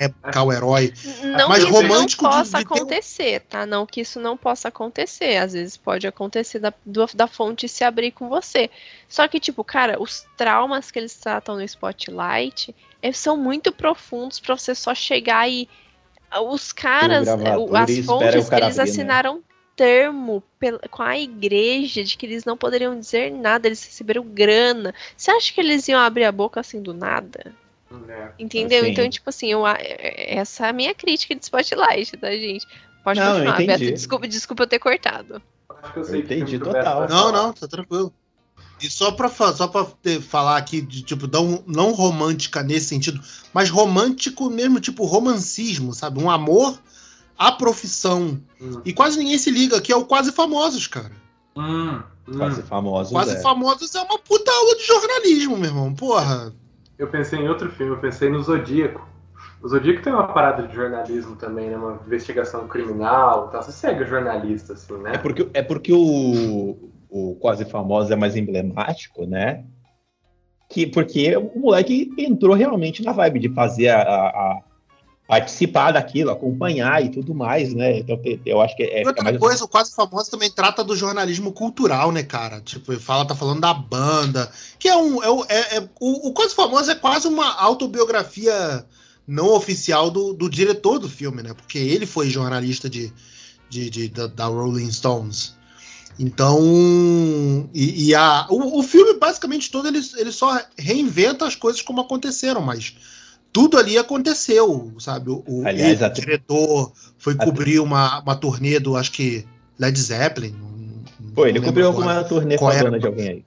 [0.00, 0.94] época o herói.
[1.22, 3.66] Não mas que romântico isso não possa de, de acontecer, tá?
[3.66, 5.36] Não que isso não possa acontecer.
[5.36, 8.70] Às vezes pode acontecer da, do, da fonte se abrir com você.
[9.06, 14.40] Só que, tipo, cara, os traumas que eles tratam no Spotlight é, são muito profundos
[14.40, 15.68] para você só chegar e.
[16.48, 18.82] Os caras, as fontes, eles abrir, né?
[18.82, 19.42] assinaram né?
[19.74, 20.42] termo
[20.90, 24.94] com a igreja de que eles não poderiam dizer nada, eles receberam grana.
[25.16, 27.54] Você acha que eles iam abrir a boca assim do nada?
[28.08, 28.28] É.
[28.38, 28.82] Entendeu?
[28.82, 28.90] Assim.
[28.90, 32.66] Então, tipo assim, eu, essa é a minha crítica de Spotlight, tá, gente?
[33.02, 33.78] Pode não, continuar, Beto.
[33.78, 35.42] Desculpa, desculpa eu ter cortado.
[35.96, 37.08] Eu, eu entendi total.
[37.08, 38.12] Não, não, tá tranquilo.
[38.82, 43.20] E só pra, só pra ter, falar aqui, de, tipo, não, não romântica nesse sentido,
[43.52, 46.22] mas romântico mesmo, tipo, romancismo, sabe?
[46.22, 46.78] Um amor
[47.38, 48.40] à profissão.
[48.60, 48.80] Hum.
[48.84, 51.12] E quase ninguém se liga, que é o Quase Famosos, cara.
[51.56, 52.36] Hum, hum.
[52.36, 53.12] Quase Famosos.
[53.12, 53.40] Quase é.
[53.40, 55.94] Famosos é uma puta aula de jornalismo, meu irmão.
[55.94, 56.52] Porra
[57.00, 59.08] eu pensei em outro filme, eu pensei no Zodíaco.
[59.62, 61.76] O Zodíaco tem uma parada de jornalismo também, né?
[61.76, 63.62] Uma investigação criminal tal.
[63.62, 65.14] Você segue jornalista, assim, né?
[65.14, 66.76] É porque, é porque o,
[67.10, 69.64] o Quase Famoso é mais emblemático, né?
[70.68, 74.62] Que, porque o moleque entrou realmente na vibe de fazer a, a,
[75.30, 77.98] participar daquilo, acompanhar e tudo mais, né?
[78.00, 79.06] Então eu acho que é.
[79.06, 79.38] Outra mais...
[79.38, 82.60] coisa, o quase famoso também trata do jornalismo cultural, né, cara?
[82.60, 85.22] Tipo, ele fala, tá falando da banda, que é um.
[85.22, 88.84] É, é, é o, o, quase famoso é quase uma autobiografia
[89.24, 91.54] não oficial do, do diretor do filme, né?
[91.54, 93.12] Porque ele foi jornalista de,
[93.68, 95.54] de, de da, da, Rolling Stones.
[96.22, 96.60] Então,
[97.72, 102.02] e, e a, o, o filme basicamente todo ele, ele só reinventa as coisas como
[102.02, 102.94] aconteceram, mas
[103.50, 105.30] tudo ali aconteceu, sabe?
[105.30, 109.46] O, Aliás, o diretor foi cobrir uma, uma turnê do, acho que,
[109.78, 110.54] Led Zeppelin.
[111.34, 113.44] Foi, ele cobriu alguma turnê fodona de alguém aí.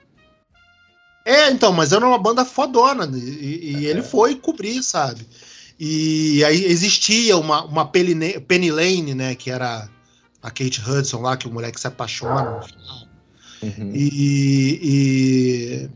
[1.26, 3.92] É, então, mas era uma banda fodona, e, e é.
[3.92, 5.28] ele foi cobrir, sabe?
[5.80, 9.88] E aí existia uma, uma Penny Lane, né, que era
[10.44, 12.62] a Kate Hudson lá, que o moleque se apaixona
[13.64, 13.92] Uhum.
[13.94, 15.90] E, e,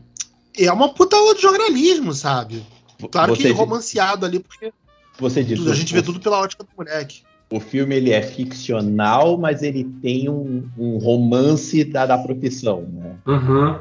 [0.58, 2.64] e, é uma puta aula de jornalismo, sabe?
[3.10, 4.72] Claro você que romanceado ali, porque
[5.18, 7.22] você diz, tudo, a gente vê tudo pela ótica do moleque.
[7.50, 13.16] O filme ele é ficcional, mas ele tem um, um romance da, da profissão, né?
[13.26, 13.78] Uhum.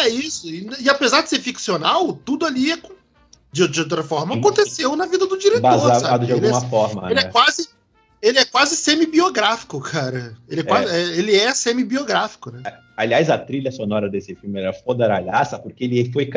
[0.00, 0.48] É, isso.
[0.48, 2.78] E, e, apesar de ser ficcional, tudo ali é,
[3.52, 5.62] de, de outra forma aconteceu na vida do diretor.
[5.62, 6.26] Basado sabe?
[6.26, 7.10] de alguma ele é, forma.
[7.10, 7.28] Ele é né?
[7.28, 7.68] é quase.
[8.20, 10.34] Ele é quase semi-biográfico, cara.
[10.48, 11.18] Ele é, quase, é.
[11.18, 12.62] ele é semi-biográfico, né?
[12.96, 16.28] Aliás, a trilha sonora desse filme era fodaralhaça, porque ele foi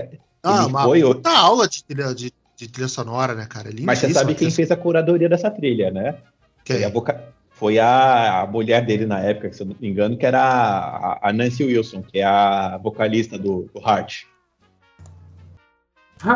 [0.44, 3.72] ah, uma foi puta aula de trilha, de, de trilha sonora, né, cara?
[3.82, 6.18] Mas você sabe quem fez a curadoria dessa trilha, né?
[6.64, 6.78] Quem?
[6.78, 7.34] Foi, a, voca...
[7.50, 11.30] Foi a, a, mulher dele na época, se eu não me engano, que era a,
[11.30, 14.26] a Nancy Wilson, que é a vocalista do, do Heart.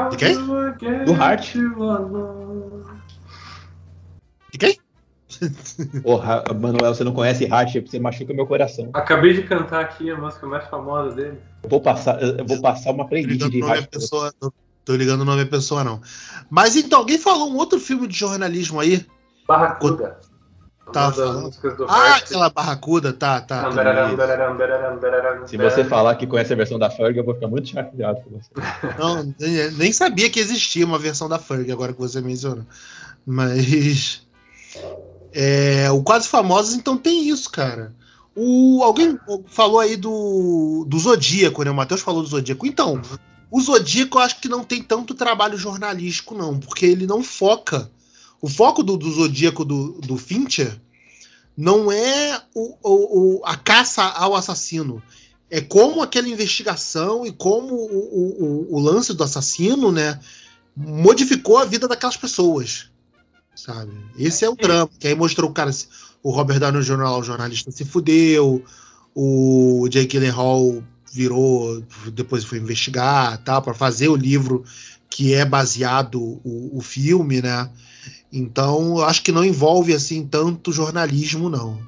[0.10, 0.36] De quem?
[1.06, 1.54] Do Heart.
[4.52, 4.80] De quem?
[6.04, 8.90] Porra, Manuel, você não conhece Heart, você machuca meu coração.
[8.94, 11.38] Acabei de cantar aqui a música mais famosa dele.
[11.64, 13.62] Eu vou passar, eu vou passar uma playlist de.
[13.90, 16.02] Pessoa, tô, tô ligando o nome da pessoa, não.
[16.50, 19.06] Mas então, alguém falou um outro filme de jornalismo aí?
[19.48, 20.20] Barracuda.
[20.94, 21.52] Tá falando.
[21.88, 23.70] Ah, aquela barracuda, tá, tá.
[25.48, 28.30] Se você falar que conhece a versão da Ferg, eu vou ficar muito chateado com
[28.30, 28.50] você.
[29.00, 29.34] Não,
[29.78, 32.66] nem sabia que existia uma versão da Ferg, agora que você mencionou.
[33.26, 34.26] Mas.
[35.36, 37.94] É, o Quase Famosos, então, tem isso, cara.
[38.36, 39.18] O, alguém
[39.48, 41.72] falou aí do, do Zodíaco, né?
[41.72, 42.66] O Matheus falou do Zodíaco.
[42.66, 43.02] Então,
[43.52, 47.90] o Zodíaco eu acho que não tem tanto trabalho jornalístico, não, porque ele não foca.
[48.42, 50.80] O foco do, do Zodíaco do, do Fincher
[51.58, 55.02] não é o, o- o- a caça ao assassino.
[55.50, 60.20] É como aquela investigação e como o, o- o- lance do assassino, né,
[60.76, 62.90] modificou a vida daquelas pessoas.
[63.56, 63.92] Sabe?
[64.18, 64.90] Esse é o drama.
[65.00, 65.72] Que aí mostrou o cara,
[66.22, 68.64] o Robert Downey Jr., lá, o jornalista, se fudeu,
[69.16, 74.66] o Jake Gyllenhaal virou, depois foi investigar, tá, para fazer o livro
[75.10, 77.70] que é baseado o, o filme, né?
[78.34, 81.80] Então, eu acho que não envolve assim tanto jornalismo, não.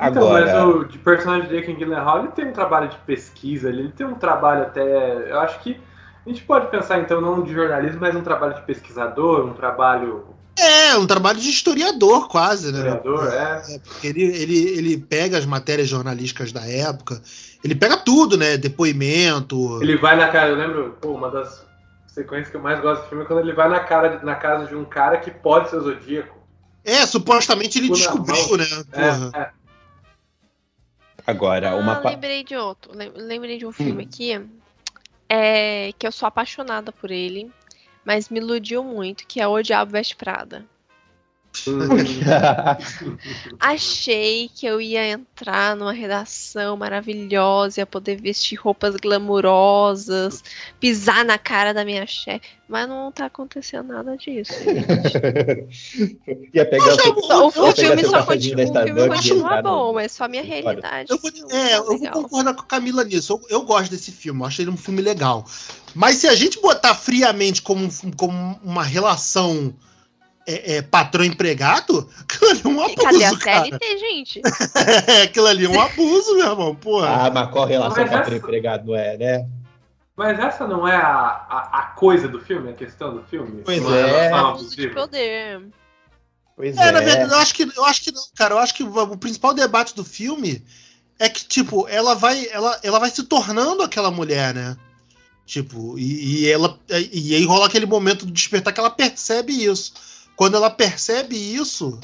[0.00, 3.68] Então, mas Agora, o de personagem de Jake Gyllenhaal, ele tem um trabalho de pesquisa,
[3.68, 5.30] ele, ele tem um trabalho até...
[5.30, 5.78] Eu acho que
[6.24, 10.24] a gente pode pensar, então, não de jornalismo, mas um trabalho de pesquisador, um trabalho
[10.58, 12.78] É, um trabalho de historiador, quase, né?
[12.78, 13.74] historiador, é.
[13.74, 17.20] É, porque ele, ele, ele pega as matérias jornalísticas da época,
[17.62, 18.56] ele pega tudo, né?
[18.56, 19.82] Depoimento.
[19.82, 21.66] Ele vai na casa, eu lembro, pô, uma das
[22.06, 24.66] sequências que eu mais gosto do filme é quando ele vai na, cara, na casa
[24.66, 26.38] de um cara que pode ser o Zodíaco.
[26.84, 28.64] É, supostamente ele descobriu, né?
[28.92, 29.50] É, é.
[31.26, 32.92] agora uma Ah, lembrei de outro.
[32.94, 33.58] Lem- Lembrei Hum.
[33.58, 34.40] de um filme aqui.
[35.28, 37.50] É, que eu sou apaixonada por ele,
[38.04, 40.64] mas me iludiu muito, que é O Diabo Veste Prada.
[43.60, 50.42] Achei que eu ia entrar numa redação maravilhosa, ia poder vestir roupas glamurosas,
[50.80, 54.52] pisar na cara da minha chefe, mas não tá acontecendo nada disso.
[54.52, 56.18] gente.
[56.54, 60.12] Ia pegar Eu o Só- o, o filme só continua, o filme continua bom, mas
[60.12, 61.10] só a minha realidade.
[61.10, 63.32] Eu vou, é, eu vou concordar com a Camila nisso.
[63.32, 65.44] Eu, eu gosto desse filme, eu acho ele um filme legal.
[65.94, 69.74] Mas se a gente botar friamente como, como uma relação
[70.46, 73.64] é, é, patrão-empregado, aquilo ali é um abuso, Cadê a cara.
[73.66, 74.42] CLT, gente?
[75.06, 76.74] É, aquilo ali é um abuso, meu irmão.
[76.74, 77.26] Porra.
[77.26, 79.46] Ah, mas qual relação Mas patrão essa- empregado não é, né?
[80.16, 81.08] Mas essa não é a,
[81.48, 83.62] a, a coisa do filme, a questão do filme?
[83.64, 84.28] Pois é.
[84.28, 85.62] relação Abuso de poder.
[86.56, 86.92] Pois É, é.
[86.92, 88.54] na verdade, eu acho que eu acho que não, cara.
[88.54, 90.64] Eu acho que o, o principal debate do filme
[91.18, 94.76] é que, tipo, ela vai, ela, ela vai se tornando aquela mulher, né?
[95.46, 96.78] Tipo, e, e ela.
[97.12, 99.92] E aí rola aquele momento do despertar que ela percebe isso.
[100.36, 101.98] Quando ela percebe isso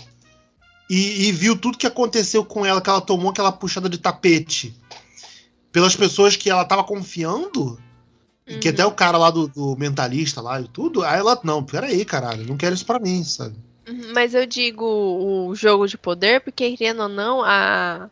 [0.89, 4.77] e, e viu tudo que aconteceu com ela, que ela tomou aquela puxada de tapete
[5.73, 7.81] pelas pessoas que ela tava confiando,
[8.47, 8.75] e que Uhum.
[8.75, 12.45] até o cara lá do, do mentalista lá e tudo, aí ela, não, peraí, caralho,
[12.47, 13.57] não quero isso pra mim, sabe?
[13.89, 18.11] Uhum, Mas eu digo o jogo de poder, porque querendo ou não, a,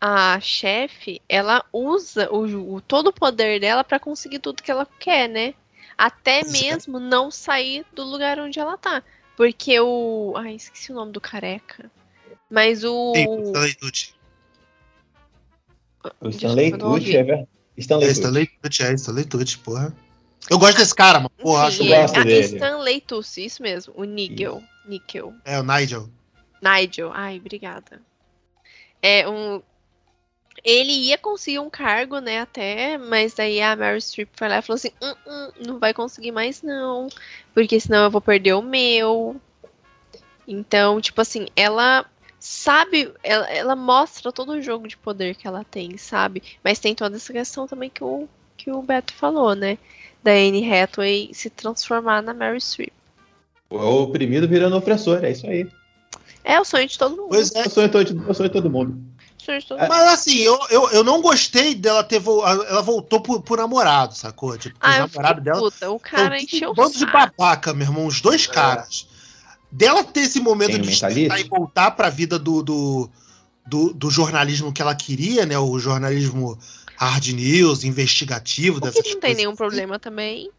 [0.00, 4.86] a chefe, ela usa o, o- todo o poder dela pra conseguir tudo que ela
[4.98, 5.54] quer, né?
[5.96, 9.02] Até mesmo não sair do lugar onde ela tá.
[9.36, 10.34] Porque o.
[10.36, 11.90] Ai, esqueci o nome do careca.
[12.50, 13.12] Mas o.
[13.16, 14.14] Stanley Tucci.
[16.20, 16.72] O Stanley.
[16.78, 17.48] Tucci é verdade.
[17.76, 18.12] Stanley É.
[18.12, 19.94] Stanley Tucci, é, Stanley Tucci, porra.
[20.50, 22.56] Eu gosto desse cara, mas, porra, acho eu é, gosto a dele.
[22.56, 23.92] Stanley Tucci, isso mesmo.
[23.96, 24.62] O Nigel.
[24.86, 25.34] Nickel.
[25.44, 26.08] É, o Nigel.
[26.62, 27.10] Nigel.
[27.12, 28.00] Ai, obrigada.
[29.02, 29.60] É um.
[30.64, 34.62] Ele ia conseguir um cargo, né, até, mas daí a Mary Streep foi lá e
[34.62, 37.08] falou assim: "Hum, hum, não vai conseguir mais, não.
[37.54, 39.36] Porque senão eu vou perder o meu.
[40.46, 42.06] Então, tipo assim, ela
[42.40, 46.42] sabe, ela, ela mostra todo o jogo de poder que ela tem, sabe?
[46.62, 49.76] Mas tem toda essa questão também que o, que o Beto falou, né?
[50.22, 52.92] Da Anne Hathaway se transformar na Mary Streep.
[53.70, 55.68] O oprimido virando opressor, é isso aí.
[56.42, 57.28] É o sonho de todo mundo.
[57.28, 57.62] Pois é.
[57.62, 57.70] De- eu
[58.34, 58.98] sou de todo mundo.
[59.48, 59.88] O É.
[59.88, 62.18] Mas assim, eu, eu, eu não gostei dela ter.
[62.18, 64.56] vo- Ela voltou pro, pro namorado, sacou?
[64.58, 65.58] Tipo, os Ah, eu fico namorados dela.
[65.58, 65.90] puta.
[65.90, 68.06] O cara encheu um o bando de babaca, meu irmão.
[68.06, 69.06] Os dois caras.
[69.70, 73.10] Dela ter esse momento Tem o de despertar e voltar pra vida do, do,
[73.66, 75.58] do, do jornalismo que ela queria, né?
[75.58, 76.58] O jornalismo
[76.96, 79.56] hard news, investigativo, O dessas que não tem nenhum assim.
[79.56, 80.50] problema também.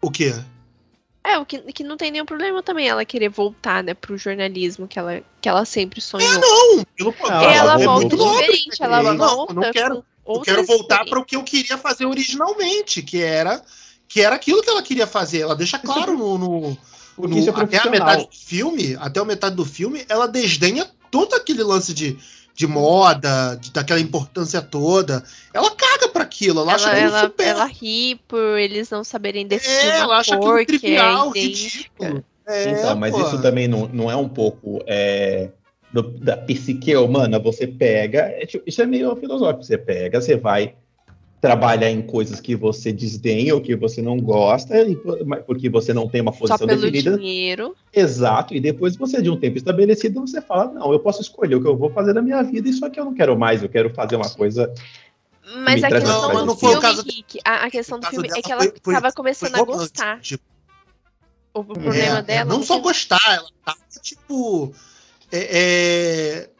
[0.00, 0.34] O quê?
[1.28, 4.88] É, o que, que não tem nenhum problema também ela querer voltar, né, pro jornalismo
[4.88, 6.40] que ela, que ela sempre sonhou.
[6.40, 9.02] Não, pelo Não, ela ela é volta diferente, ela?
[9.02, 10.04] Não, volta eu não quero.
[10.26, 13.62] Eu quero voltar para o que eu queria fazer originalmente, que era
[14.08, 15.40] que era aquilo que ela queria fazer.
[15.40, 16.78] Ela deixa claro no, no-
[17.14, 20.90] Porque no- é até a metade do filme, até a metade do filme, ela desdenha
[21.10, 22.18] todo aquele lance de,
[22.58, 25.22] de moda, de- daquela importância toda.
[25.54, 27.46] Ela caga para aquilo, ela, acha Ela, aquilo ela, super.
[27.46, 31.30] ela ri por eles não saberem decidir é, ela acha cor aquilo que é trivial,
[31.30, 31.76] idêntica.
[32.04, 32.24] ridículo.
[32.48, 33.20] É, então, mas pô.
[33.22, 35.50] isso também não, não é um pouco é,
[35.92, 37.38] do- da psique humana?
[37.38, 40.74] Você pega, é tipo- isso é meio filosófico, você pega, você vai
[41.40, 44.96] trabalhar em coisas que você desdenha ou que você não gosta, e
[45.46, 47.16] porque você não tem uma Só posição pelo definida.
[47.16, 47.76] dinheiro.
[47.92, 51.60] Exato, e depois você, de um tempo estabelecido, você fala, não, eu posso escolher o
[51.62, 53.92] que eu vou fazer na minha vida, isso aqui eu não quero mais, eu quero
[53.94, 54.72] fazer uma coisa...
[55.64, 58.42] Mas a questão não foi o filme, caso- Rick, a, a questão do filme é
[58.42, 60.20] que ela foi- foi- tava foi começando a gostar.
[60.20, 60.42] tipo,
[61.54, 62.50] O, problema É, dela.
[62.50, 64.72] Não no só gostar, ela tava, tipo.
[65.32, 66.50] é- é,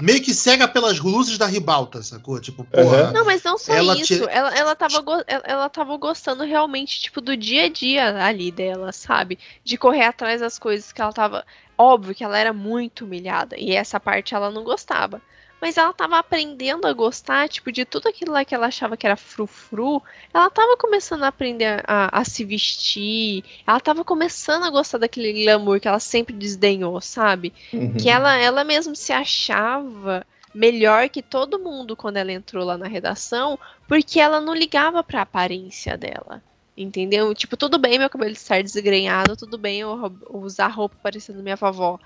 [0.00, 2.38] meio que cega pelas luzes da ribalta, sacou?
[2.40, 3.02] Tipo, porra.
[3.04, 3.12] Aham.
[3.12, 4.06] Não, mas não só Ela isso.
[4.18, 8.50] tira- Ela, ela, tava go- ela tava gostando realmente, tipo, do dia a dia ali
[8.50, 9.38] dela, sabe?
[9.64, 11.44] De correr atrás das coisas que ela tava.
[11.78, 13.56] Óbvio que ela era muito humilhada.
[13.58, 15.20] E essa parte ela não gostava.
[15.66, 19.04] Mas ela tava aprendendo a gostar, tipo, de tudo aquilo lá que ela achava que
[19.04, 20.00] era frufru.
[20.32, 23.42] Ela tava começando a aprender a, a se vestir.
[23.66, 27.52] Ela tava começando a gostar daquele glamour que ela sempre desdenhou, sabe?
[27.72, 27.96] Uhum.
[27.96, 30.24] que ela, ela mesmo se achava
[30.54, 35.22] melhor que todo mundo quando ela entrou lá na redação, porque ela não ligava pra
[35.22, 36.40] aparência dela.
[36.76, 37.34] Entendeu?
[37.34, 41.98] Tipo, tudo bem meu cabelo estar desgrenhado, tudo bem eu usar roupa parecendo minha avó.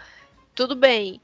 [0.54, 1.20] Tudo bem.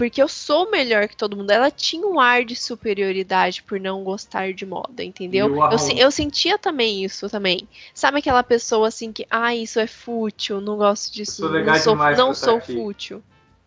[0.00, 1.50] Porque eu sou melhor que todo mundo.
[1.50, 5.54] Ela tinha um ar de superioridade por não gostar de moda, entendeu?
[5.54, 7.68] Eu, eu sentia também isso também.
[7.92, 11.76] Sabe aquela pessoa assim que, ah, isso é fútil, não gosto disso, Sou não legal
[11.76, 13.22] sou, demais não sou fútil.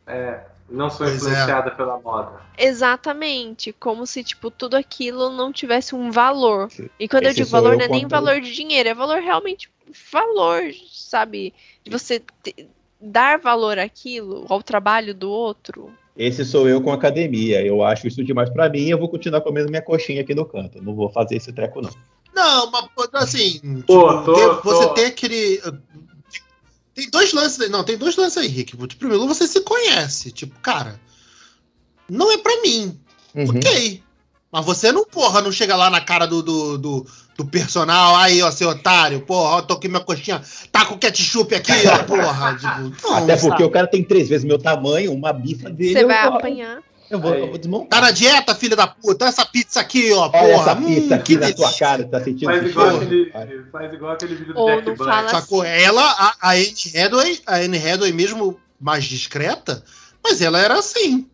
[0.07, 1.13] É, não sou é.
[1.13, 2.41] influenciada pela moda.
[2.57, 6.67] Exatamente, como se tipo tudo aquilo não tivesse um valor.
[6.99, 8.93] E quando eu Esse digo sou valor, eu não é nem valor de dinheiro, é
[8.95, 9.69] valor realmente
[10.11, 11.53] valor, sabe?
[11.83, 12.67] De você te-
[12.99, 15.93] dar valor àquilo, ao trabalho do outro.
[16.15, 17.65] Esse sou eu com academia.
[17.65, 18.85] Eu acho isso demais pra mim.
[18.87, 20.81] Eu vou continuar comendo minha coxinha aqui no canto.
[20.81, 21.89] Não vou fazer esse treco, não.
[22.35, 23.59] Não, mas pô, assim.
[23.87, 25.61] Pô, tipo, tô- tem- tô- você tem aquele.
[26.93, 27.59] Tem dois lances.
[27.61, 28.77] aí- Não, tem dois lances aí, Rick.
[28.77, 30.31] Tipo, primeiro, você se conhece.
[30.31, 30.99] Tipo, cara,
[32.09, 32.99] não é pra mim.
[33.35, 33.49] Uhum.
[33.49, 34.03] Ok.
[34.51, 38.41] Mas você não, porra, não chega lá na cara do, do, do, do personal, aí,
[38.43, 40.41] ó, seu otário, porra, ó, tô aqui minha coxinha,
[40.71, 42.55] tá com ketchup aqui, ó, porra.
[42.55, 43.63] Tipo, não, Até porque sabe?
[43.63, 45.93] o cara tem três vezes meu tamanho, uma bifa dele.
[45.93, 46.79] Você vai vou- apanhar.
[47.09, 47.99] Eu vou, eu vou desmontar.
[47.99, 49.25] Tá na dieta, filha da puta?
[49.25, 50.47] Essa pizza aqui, ó, Olha porra.
[50.53, 53.03] essa pizza hum, aqui que na tua cara, tá sentindo Faz igual, cheiro?
[53.35, 55.29] aquele, faz igual aquele vídeo do Ou Jack Black.
[55.31, 55.63] Sacou?
[55.63, 59.83] Ela, a, a Anne Hathaway, a Anne Hathaway mesmo mais discreta,
[60.23, 61.27] mas ela era assim.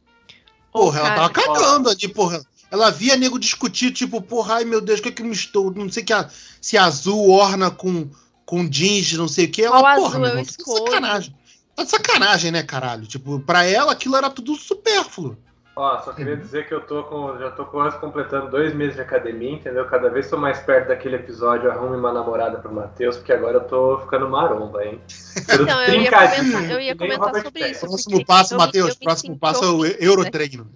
[0.73, 2.41] Ô, Porra, ela tava cagando ali, porra.
[2.71, 5.73] Ela via nego discutir, tipo, porra, ai meu Deus, o que é que estou?
[5.73, 6.29] Não sei que a,
[6.61, 8.09] se azul orna com,
[8.45, 9.63] com jeans, não sei o que.
[9.63, 10.85] Ela, Qual porra, azul meu eu irmão, tá de escolho?
[10.85, 11.35] sacanagem.
[11.75, 13.07] Tá de sacanagem, né, caralho?
[13.07, 15.37] Tipo, pra ela aquilo era tudo supérfluo.
[15.79, 17.37] Ó, só queria dizer que eu tô com.
[17.37, 19.85] Já tô quase completando dois meses de academia, entendeu?
[19.85, 23.63] Cada vez tô mais perto daquele episódio Arrume uma namorada pro Matheus, porque agora eu
[23.63, 24.99] tô ficando maromba, hein?
[25.49, 27.87] Então, eu ia comentar, eu ia comentar sobre isso.
[27.87, 29.85] Próximo passo, Matheus, próximo passo é o.
[29.85, 30.69] Eurotreino.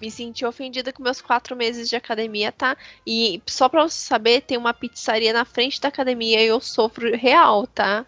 [0.00, 2.76] Me senti ofendida com meus quatro meses de academia, tá?
[3.06, 7.16] E só pra você saber, tem uma pizzaria na frente da academia e eu sofro
[7.16, 8.04] real, tá?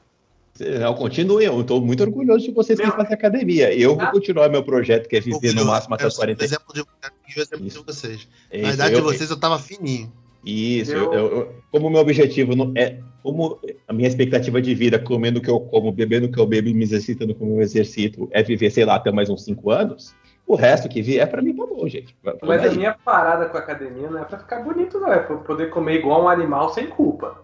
[0.81, 1.45] Não, continue.
[1.45, 3.73] Eu tô muito orgulhoso de vocês que fazem academia.
[3.73, 4.11] Eu vou Ah.
[4.11, 6.45] continuar meu projeto, que é viver no máximo até Eu os sou um 40.
[6.45, 7.85] exemplo de, eu exemplo de Isso.
[7.87, 8.29] vocês.
[8.53, 10.13] Na idade eu- de vocês, eu tava fininho.
[10.45, 12.99] Isso, Eu- eu, eu- como o meu objetivo não é.
[13.23, 16.47] Como a minha expectativa de vida, comendo o que eu como, bebendo o que eu
[16.47, 19.71] bebo e me exercitando como eu exercito, é viver, sei lá, até mais uns 5
[19.71, 20.15] anos,
[20.49, 22.17] o resto que vier, pra mim tá bom, gente.
[22.23, 22.77] Vamos Mas a aí.
[22.77, 25.13] minha parada com a academia não é pra ficar bonito, não.
[25.13, 27.39] É pra poder comer igual um animal sem culpa.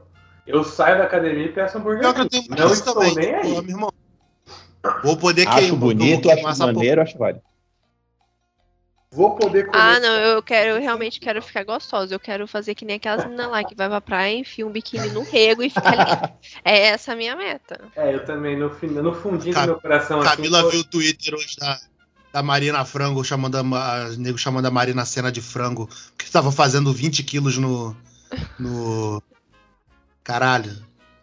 [0.47, 2.05] Eu saio da academia e peço hambúrguer.
[2.05, 3.15] Eu tenho Não isso estou também.
[3.15, 3.55] nem aí.
[3.55, 3.93] Pô, meu irmão.
[5.03, 7.43] Vou poder Acho queimar- bonito, acho maneiro, acho válido.
[9.11, 9.79] Vou poder comer.
[9.81, 12.13] Ah, não, eu quero, eu realmente quero ficar gostosa.
[12.15, 15.09] Eu quero fazer que nem aquelas meninas lá que vai pra praia, enfia um biquíni
[15.11, 16.33] no rego e fica ali.
[16.65, 17.81] É essa a minha meta.
[17.95, 18.69] É, eu também, no,
[19.03, 20.21] no fundinho Cam- do meu coração.
[20.21, 21.79] assim, Camila tô- viu o Twitter hoje da,
[22.35, 26.51] da Marina Frango, chamando a, a nego chamando a Marina Cena de frango, que estava
[26.51, 27.97] fazendo 20 quilos no.
[28.59, 29.23] no.
[30.25, 30.77] Caralho.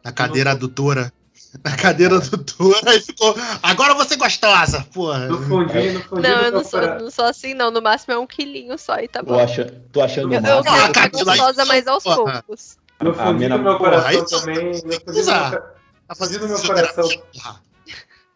[0.03, 1.11] Na cadeira adutora.
[1.65, 3.35] Na cadeira adutora e ficou.
[3.61, 4.87] Agora você gostosa!
[4.93, 5.27] Porra.
[5.27, 7.69] No fundinho, no fundinho Não, eu não sou, não sou assim, não.
[7.69, 9.37] No máximo é um quilinho só e tá bom.
[9.37, 12.41] acha, tô achando Eu, eu Ah, ficar Camila, gostosa, mas aos porra.
[12.41, 12.77] poucos.
[13.01, 14.55] No A fundinho do meu Porra, coração aí tu- também.
[14.55, 15.51] tem No que fundinho, do usar.
[15.51, 15.61] meu,
[16.07, 17.09] Tá fazendo no meu coração.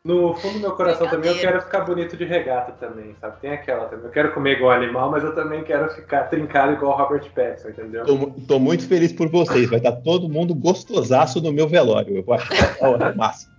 [0.05, 3.41] No fundo do meu coração também eu quero ficar bonito de regata também, sabe?
[3.41, 4.05] Tem aquela também.
[4.05, 7.69] Eu quero comer igual animal, mas eu também quero ficar trincado igual o Robert Pattinson,
[7.69, 8.05] entendeu?
[8.05, 9.67] Tô, tô muito feliz por vocês.
[9.67, 12.15] Vai estar todo mundo gostosaço no meu velório.
[12.17, 13.49] Eu vou achar da hora, massa.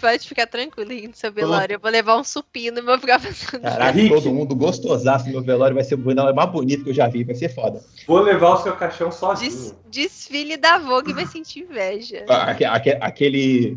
[0.00, 1.74] Pode ficar tranquilo aí no seu velório.
[1.74, 3.60] Eu vou levar um supino e vou ficar pensando.
[3.60, 4.08] Caraca, Rick.
[4.14, 5.74] todo mundo gostosaço no meu velório.
[5.74, 7.24] Vai ser o mais bonito que eu já vi.
[7.24, 7.82] Vai ser foda.
[8.06, 9.50] Vou levar o seu caixão sozinho.
[9.50, 12.24] Des- desfile da Vogue vai sentir inveja.
[12.28, 13.76] Aque- aque- Aquele.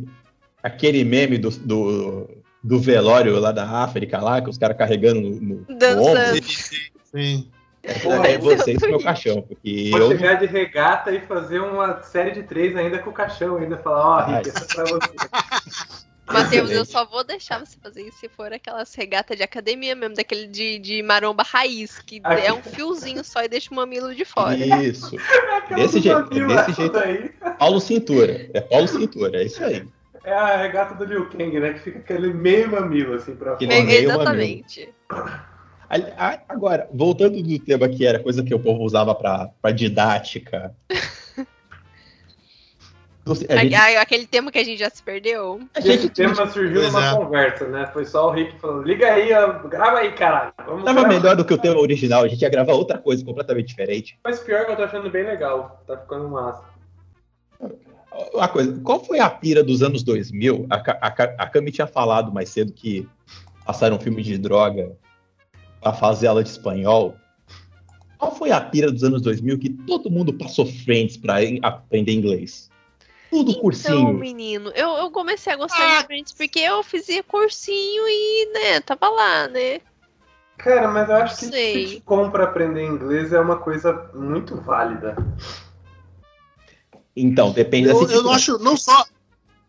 [0.63, 2.29] Aquele meme do, do,
[2.63, 6.43] do velório lá da África, lá, que os caras carregando no, no, ombro.
[6.43, 6.79] Sim,
[7.11, 7.51] sim.
[7.83, 11.59] É, é vocês com o meu caixão, porque Vou eu chegar de regata e fazer
[11.59, 14.37] uma série de três ainda com o caixão, ainda falar, ó, Ai.
[14.37, 16.03] Rick, essa é pra você.
[16.25, 20.15] Matheus, eu só vou deixar você fazer isso se for aquelas regatas de academia mesmo,
[20.15, 22.45] daquele de, de maromba raiz, que Aqui.
[22.47, 24.55] é um fiozinho só e deixa o mamilo de fora.
[24.55, 25.17] Isso.
[25.75, 26.93] Desse jeito, mamilo, desse jeito.
[26.93, 28.49] daí Paulo Cintura.
[28.53, 29.85] É Paulo Cintura, é isso aí.
[30.23, 31.73] É a regata do Liu Kang, né?
[31.73, 33.77] Que fica aquele meio mamilo assim pra Que fora.
[33.79, 34.93] Exatamente.
[36.47, 40.73] Agora, voltando do tema que era coisa que o povo usava pra, pra didática.
[43.25, 45.61] A gente- A- Aquele tema que a gente já se perdeu.
[45.73, 47.15] a esse gente tema surgiu Pois numa é.
[47.15, 47.89] conversa, né?
[47.93, 49.29] Foi só o Rick falando, liga aí,
[49.69, 50.51] grava aí, caralho.
[50.65, 51.07] Vamos tava gravar.
[51.15, 54.19] melhor do que o tema original, a gente ia gravar outra coisa completamente diferente.
[54.25, 55.81] Mas pior que eu tô achando bem legal.
[55.87, 56.65] Tá ficando massa.
[58.33, 60.67] Uma coisa, qual foi a pira dos anos 2000?
[60.69, 63.07] A, a, a Cami tinha falado mais cedo que
[63.65, 64.95] passaram um filme de droga
[65.81, 67.15] pra fazer aula de espanhol.
[68.17, 72.11] Qual foi a pira dos anos 2000 que todo mundo passou frentes pra em- aprender
[72.13, 72.69] inglês?
[73.29, 74.13] Tudo Então, cursinho.
[74.13, 76.01] menino, eu, eu comecei a gostar Ah.
[76.01, 79.79] de Friends porque eu fazia cursinho e, né, tava lá, né?
[80.57, 81.87] Cara, mas eu acho que Sei.
[81.87, 85.15] sitcom pra aprender inglês é uma coisa muito válida.
[87.15, 88.23] Então, depende da Eu, eu sitcom.
[88.23, 89.05] não acho não só.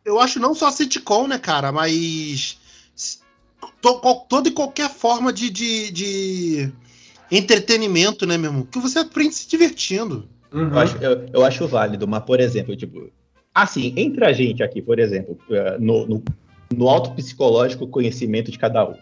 [0.05, 2.59] Eu acho não só sitcom, né, cara, mas.
[3.81, 6.73] to- toda e qualquer forma de, de, de
[7.31, 8.67] entretenimento, né, meu irmão?
[8.67, 10.29] Que você aprende se divertindo.
[10.53, 10.69] Uhum.
[10.71, 13.11] Eu acho, eu, eu acho válido, mas, por exemplo, tipo,
[13.55, 16.23] assim, entre a gente aqui, por exemplo, eh, no, no,
[16.75, 18.95] no alto psicológico conhecimento de cada um.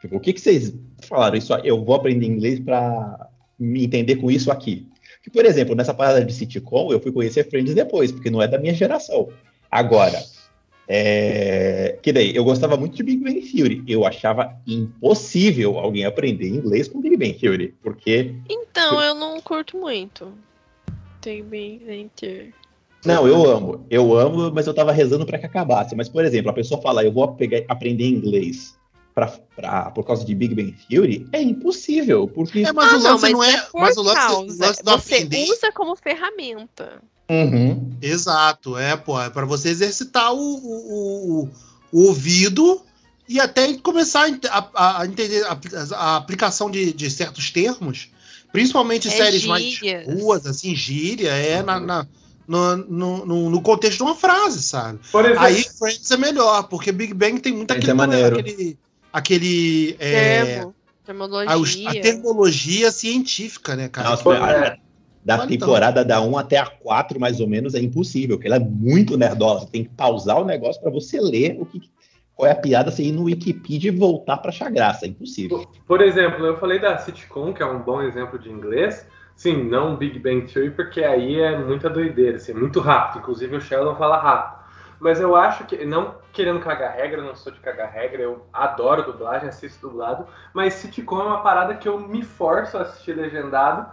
[0.00, 0.72] Tipo, o que, que vocês
[1.08, 1.36] falaram?
[1.36, 3.28] Isso, eu vou aprender inglês para
[3.58, 4.86] me entender com isso aqui.
[5.22, 8.48] Que, por exemplo, nessa parada de sitcom, eu fui conhecer Friends depois, porque não é
[8.48, 9.28] da minha geração.
[9.70, 10.20] Agora,
[10.88, 13.84] é, que daí, eu gostava muito de Big Bang Theory.
[13.86, 19.78] Eu achava impossível alguém aprender inglês com Big Bang Theory, porque Então, eu não curto
[19.78, 20.32] muito.
[21.20, 22.52] Tem bem entre.
[23.04, 23.86] Não, eu amo.
[23.88, 25.94] Eu amo, mas eu tava rezando para que acabasse.
[25.94, 28.76] Mas, por exemplo, a pessoa falar, eu vou pegar, aprender inglês
[29.14, 32.60] pra, pra, por causa de Big Bang Theory, é impossível, porque...
[32.60, 33.56] É, mas Ah, o lance não, é.
[33.62, 34.66] por mas o lance, causa.
[34.66, 35.44] lance do Você aprender.
[35.50, 37.00] usa como ferramenta.
[37.30, 37.92] Uhum.
[38.02, 41.48] Exato, é, pô, é para você exercitar o, o, o-
[41.92, 42.82] o ouvido
[43.28, 45.58] e até começar a, a- a entender a,
[45.96, 48.10] a aplicação de, de certos termos,
[48.52, 50.06] principalmente É séries mais gírias.
[50.06, 52.06] ruas, assim, gíria, é na, na-
[52.46, 54.98] no, no, no- no contexto de uma frase, sabe?
[55.10, 58.38] Por exemplo, Aí Friends é melhor, porque Big Bang tem muito Friends aquele, é maneiro.
[58.40, 58.78] aquele,
[59.12, 61.88] aquele é, Termo, termologia.
[61.88, 64.10] a, a termologia científica, né, cara?
[64.10, 64.76] Nossa, Que- a-
[65.24, 68.56] da Olha, temporada da 1 até a 4, mais ou menos, é impossível, porque ela
[68.56, 69.60] é muito nerdola.
[69.60, 71.80] Você tem que pausar o negócio para você ler o que,
[72.34, 75.04] qual é a piada, você ir no Wikipedia e voltar para achar graça.
[75.04, 75.64] É impossível.
[75.86, 79.06] Por exemplo, eu falei da sitcom, que é um bom exemplo de inglês.
[79.36, 83.20] Sim, não Big Bang Theory, porque aí é muita doideira, assim, é muito rápido.
[83.20, 84.61] Inclusive o Sheldon fala rápido.
[85.02, 89.02] Mas eu acho que, não querendo cagar regra, não sou de cagar regra, eu adoro
[89.02, 93.90] dublagem, assisto dublado, mas sitcom é uma parada que eu me forço a assistir legendado.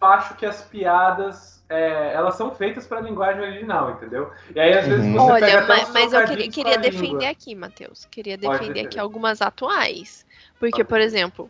[0.00, 4.32] Eu acho que as piadas, é, elas são feitas para a linguagem original, entendeu?
[4.54, 5.12] E aí às vezes Uhum.
[5.12, 6.90] você pega Olha, até mas, mas eu queria, queria a língua.
[6.90, 8.04] defender aqui, Matheus.
[8.10, 9.00] Queria defender aqui defender.
[9.00, 10.26] algumas atuais.
[10.58, 11.48] Porque, por exemplo,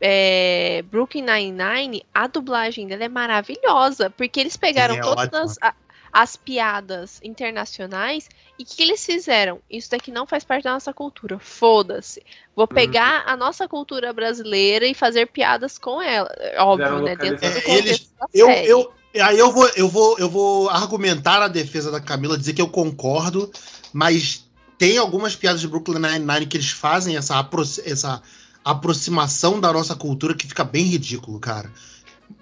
[0.00, 4.10] é, Brooklyn Nine-Nine, a dublagem dela é maravilhosa.
[4.10, 5.74] Porque eles pegaram Sim, é todas as, a-
[6.12, 9.60] as piadas internacionais e o que eles fizeram?
[9.70, 11.38] Isso daqui não faz parte da nossa cultura.
[11.38, 12.22] Foda-se.
[12.54, 12.74] Vou Uhum.
[12.74, 16.30] pegar a nossa cultura brasileira e fazer piadas com ela.
[16.58, 17.16] Óbvio, Fizeram né?
[17.16, 18.68] Dentro do contexto Eles- da Eu, série.
[18.68, 18.92] eu,
[19.22, 22.68] aí eu vou, eu vou, eu vou argumentar a defesa da Camila, dizer que eu
[22.68, 23.50] concordo,
[23.92, 24.44] mas
[24.78, 28.22] tem algumas piadas de Brooklyn Nine-Nine que eles fazem essa, apro essa
[28.64, 31.70] aproximação da nossa cultura que fica bem ridículo, cara.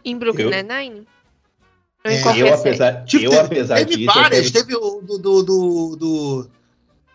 [0.04, 1.06] Em Brooklyn Eu- Nine-Nine?
[2.08, 4.76] É, Em qualquer Eu, apesar, Tipo, eu, teve, apesar teve disso, eu várias, quero- teve
[4.76, 6.50] o do, do, do, do-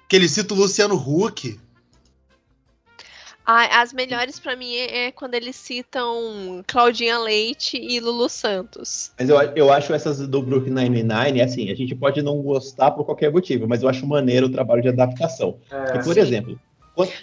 [0.07, 1.59] que ele cita o Luciano Huck.
[3.45, 9.11] Ah, as melhores pra mim é, é quando eles citam Claudinha Leite e Lulu Santos.
[9.19, 13.03] Mas eu, eu acho essas do Brooklyn Nine-Nine, assim, a gente pode não gostar por
[13.03, 15.57] qualquer motivo, mas eu acho maneiro o trabalho de adaptação.
[15.69, 16.21] É, Porque, por Sim.
[16.21, 16.59] exemplo,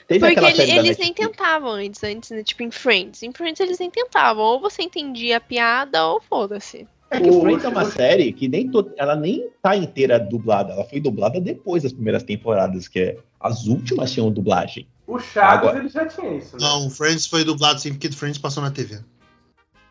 [0.07, 3.23] teve Porque aquela ele- eles nem tentavam antes, antes, né, tipo em Friends.
[3.23, 4.45] Em Friends eles nem tentavam.
[4.45, 6.87] Ou você entendia a piada ou foda-se.
[7.11, 10.19] É que O- Friends é uma o- série que nem to- ela nem tá inteira
[10.19, 14.87] dublada, ela foi dublada depois das primeiras temporadas, que é, as últimas tinham dublagem.
[15.07, 16.63] O Chaves Agora- ele já tinha isso, né?
[16.65, 19.01] Não, o Friends foi dublado sim, porque Friends passou na TV.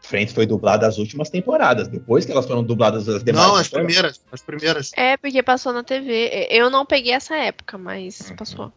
[0.02, 3.46] Friends foi dublada as últimas temporadas, depois que elas foram dubladas as demais.
[3.48, 4.92] Não, as primeiras, as primeiras.
[4.96, 6.48] É, porque passou na TV.
[6.50, 8.36] Eu não peguei essa época, mas Uhum.
[8.38, 8.74] passou.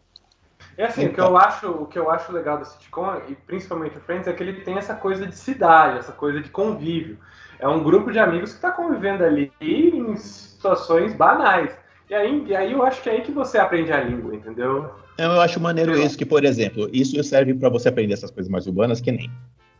[0.77, 3.97] É assim, o que eu acho, o que eu acho legal do sitcom, e principalmente
[3.97, 7.17] o Friends, é que ele tem essa coisa de cidade, essa coisa de convívio.
[7.59, 11.71] É um grupo de amigos que está convivendo ali em situações banais.
[12.09, 14.89] E aí, e aí eu acho que é aí que você aprende a língua, entendeu?
[15.17, 18.65] Eu acho maneiro isso, que, por exemplo, isso serve para você aprender essas coisas mais
[18.67, 19.31] urbanas, que nem.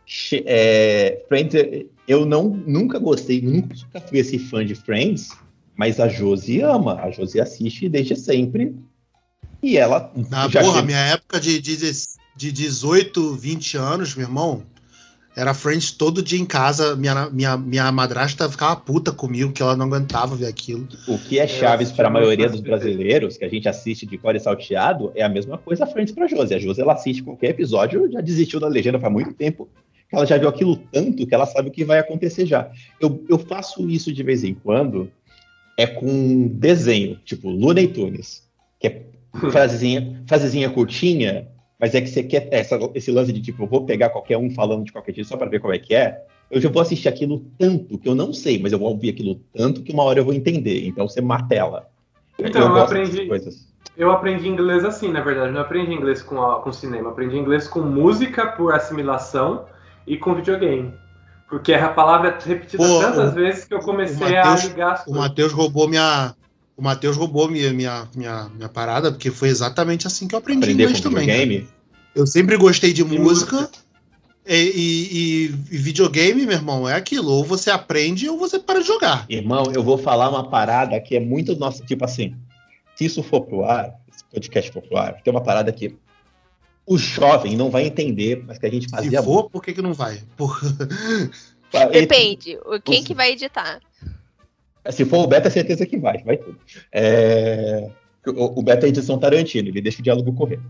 [0.06, 1.54] Che- É, Friends,
[2.06, 3.74] eu não, nunca gostei, nunca
[4.08, 5.30] fui esse fã de Friends,
[5.76, 8.74] mas a Josie ama, a Josie assiste desde sempre.
[9.62, 10.12] E ela.
[10.30, 11.76] Na porra, chegou- minha época de, de,
[12.36, 14.62] de 18, 20 anos, meu irmão,
[15.36, 16.94] era Friends todo dia em casa.
[16.94, 20.86] Minha, minha, minha madrasta ficava puta comigo, que ela não aguentava ver aquilo.
[21.08, 24.38] O que é chaves para a maioria dos brasileiros, que a gente assiste de core
[24.38, 26.54] salteado, é a mesma coisa Friends para Josie.
[26.54, 29.68] A Josie ela assiste qualquer episódio, já desistiu da legenda faz muito tempo.
[30.08, 32.70] que Ela já viu aquilo tanto que ela sabe o que vai acontecer já.
[33.00, 35.10] Eu, eu faço isso de vez em quando,
[35.76, 38.44] é com desenho, tipo Looney Tunes,
[38.78, 39.02] que é
[39.50, 41.48] frasezinha, frasezinha curtinha,
[41.84, 44.48] mas é que você quer essa, esse lance de tipo, eu vou pegar qualquer um
[44.50, 46.22] falando de qualquer jeito só para ver como é que é.
[46.50, 49.38] Eu já vou assistir aquilo tanto que eu não sei, mas eu vou ouvir aquilo
[49.54, 50.86] tanto que uma hora eu vou entender.
[50.86, 51.86] Então você martela.
[52.38, 53.68] Então, eu, dessas aprendi, coisas.
[53.98, 55.52] eu aprendi inglês assim, na verdade.
[55.52, 59.66] Não aprendi inglês com, a- com cinema, aprendi inglês com música por assimilação
[60.06, 60.90] e com videogame.
[61.50, 64.92] Porque a palavra é repetida Pô, tantas o- vezes que eu comecei Mateus- a ligar
[64.94, 65.12] as O.
[65.14, 66.34] Matheus roubou minha.
[66.76, 70.64] O Matheus roubou minha, minha, minha, minha parada, porque foi exatamente assim que eu aprendi
[70.64, 71.26] Aprender inglês com também.
[71.28, 71.38] cara.
[71.38, 71.73] videogame.
[72.14, 73.56] Eu sempre gostei de música.
[73.56, 73.70] música.
[74.46, 75.44] E, e-
[75.74, 77.30] e videogame, meu irmão, é aquilo.
[77.32, 79.24] Ou você aprende ou você para de jogar.
[79.28, 82.36] Irmão, eu vou falar uma parada que é muito nossa, tipo assim,
[82.94, 85.96] se isso for pro ar, esse podcast for pro ar, tem uma parada que
[86.86, 89.80] o jovem não vai entender, mas que a gente Se fazia for, por que, que
[89.80, 90.20] não vai?
[90.36, 90.60] Por...
[90.62, 91.90] muito.
[91.92, 92.58] Depende.
[92.66, 93.80] o- Quem que vai editar?
[94.90, 96.58] Se for o Beto, é certeza que vai, vai tudo.
[96.92, 97.88] É,
[98.26, 100.60] O, o Beto é edição Tarantino, ele deixa o diálogo correr.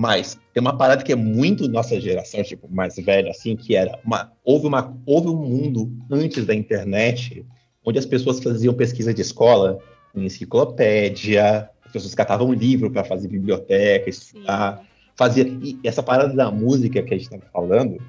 [0.00, 3.98] Mas tem uma parada que é muito nossa geração, tipo, mais velha, assim, que era
[4.02, 4.32] uma.
[4.42, 7.44] Houve, uma, houve um mundo antes da internet
[7.84, 9.78] onde as pessoas faziam pesquisa de escola
[10.14, 14.82] em enciclopédia, as pessoas catavam um livro para fazer biblioteca, estudar
[15.14, 15.46] fazia.
[15.46, 18.00] E essa parada da música que a gente estava falando,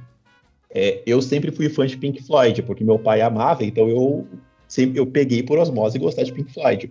[0.74, 4.26] é, eu sempre fui fã de Pink Floyd, porque meu pai amava, então eu
[4.66, 6.90] sempre eu peguei por osmose gostar de Pink Floyd.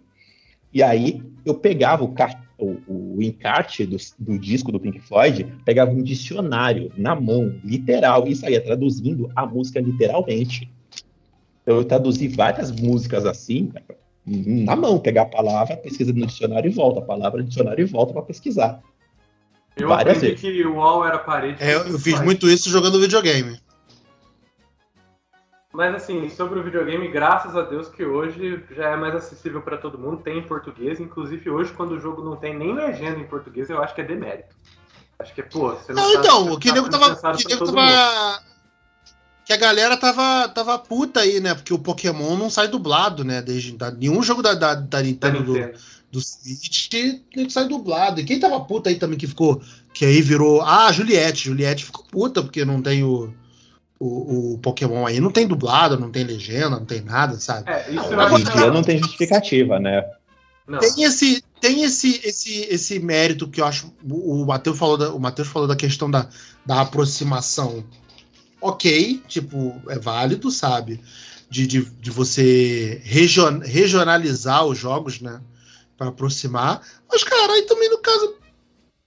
[0.74, 5.46] E aí eu pegava o, car- o, o encarte do, do disco do Pink Floyd,
[5.64, 10.70] pegava um dicionário na mão, literal, e saía traduzindo a música literalmente.
[11.62, 13.72] Então eu traduzi várias músicas assim,
[14.26, 17.86] na mão, pegar a palavra, pesquisa no dicionário e volta, a palavra no dicionário e
[17.86, 18.80] volta para pesquisar.
[19.76, 20.58] Eu várias aprendi vezes.
[20.58, 21.62] que o wall era parede.
[21.62, 23.58] É, eu fiz muito isso jogando videogame.
[25.72, 29.78] Mas assim, sobre o videogame, graças a Deus que hoje já é mais acessível para
[29.78, 30.98] todo mundo, tem em português.
[30.98, 34.04] Inclusive hoje, quando o jogo não tem nem legenda em português, eu acho que é
[34.04, 34.54] demérito.
[35.18, 37.36] Acho que é, pô, você não Não, tá- então, o que tá nego sendo tava.
[37.36, 37.86] Que nego todo mundo.
[37.88, 38.42] tava.
[39.44, 41.54] Que a galera tava, tava puta aí, né?
[41.54, 43.40] Porque o Pokémon não sai dublado, né?
[43.42, 45.78] Desde, da, nenhum jogo da, da, da Da Nintendo do, Nintendo.
[46.10, 46.88] do Switch
[47.48, 48.20] sai dublado.
[48.20, 49.60] E quem tava puta aí também que ficou.
[49.92, 50.62] Que aí virou.
[50.62, 51.44] Ah, Juliette.
[51.46, 53.32] Juliette ficou puta porque não tem o.
[54.00, 57.70] O, o Pokémon aí não tem dublado, não tem legenda, não tem nada, sabe?
[57.70, 60.10] É, isso eu Hoje acho em dia não tem justificativa, né?
[60.66, 60.78] Não.
[60.78, 63.92] Tem esse, tem esse, esse, esse mérito que eu acho.
[64.08, 66.28] O, o Matheus falou, da, o Matheus falou da questão da,
[66.64, 67.84] da aproximação.
[68.60, 71.00] Ok, tipo, é válido, sabe?
[71.50, 75.40] De, de, de você region, regionalizar os jogos, né?
[75.98, 76.80] Pra aproximar.
[77.10, 78.36] Mas, cara, aí também no caso.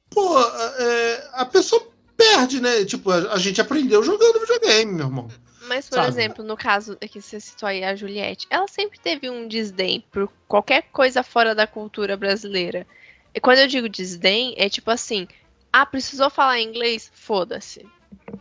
[0.09, 1.92] Pô, é, a pessoa
[2.23, 2.85] perde, né?
[2.85, 5.27] Tipo, a, a gente aprendeu jogando videogame, meu irmão.
[5.67, 6.07] Mas, por Sabe?
[6.09, 10.29] exemplo, no caso que você citou aí a Juliette, ela sempre teve um desdém por
[10.47, 12.85] qualquer coisa fora da cultura brasileira.
[13.33, 15.27] E quando eu digo desdém, é tipo assim:
[15.71, 17.09] ah, precisou falar inglês?
[17.13, 17.85] Foda-se.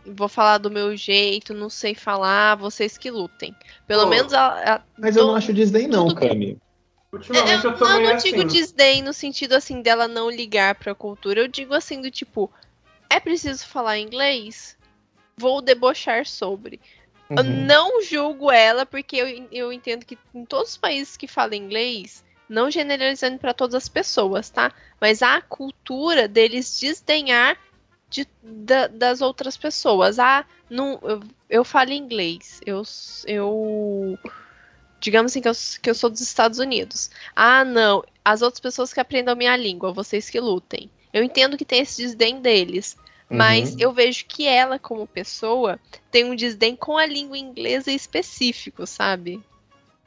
[0.05, 3.55] Vou falar do meu jeito, não sei falar, vocês que lutem.
[3.87, 4.09] Pelo Pô.
[4.09, 6.13] menos ela, ela- Mas eu não acho Disney, não.
[6.13, 6.57] Cami.
[7.11, 8.31] Ultimamente eu, eu, tô não, meio não assim.
[8.31, 11.41] digo desdém no sentido assim dela não ligar pra cultura.
[11.41, 12.51] Eu digo assim do tipo,
[13.15, 14.77] é preciso falar inglês?
[15.37, 16.79] Vou debochar sobre.
[17.29, 17.65] Eu Uhum.
[17.65, 22.23] não julgo ela, porque eu, eu entendo que em todos os países que falam inglês,
[22.47, 24.71] não generalizando para todas as pessoas, tá?
[25.01, 27.57] Mas há a cultura deles desdenhar
[28.09, 30.19] de, da- das outras pessoas.
[30.19, 32.61] Ah, não, eu, eu falo inglês.
[32.65, 32.83] Eu,
[33.25, 34.17] eu
[34.99, 37.09] digamos assim que eu, que eu sou dos Estados Unidos.
[37.35, 40.89] Ah, não, as outras pessoas que aprendam minha língua, vocês que lutem.
[41.13, 42.97] Eu entendo que tem esse desdém deles.
[43.29, 43.77] Mas Uhum.
[43.79, 45.79] eu vejo que ela, como pessoa,
[46.11, 49.41] tem um desdém com a língua inglesa específico, sabe?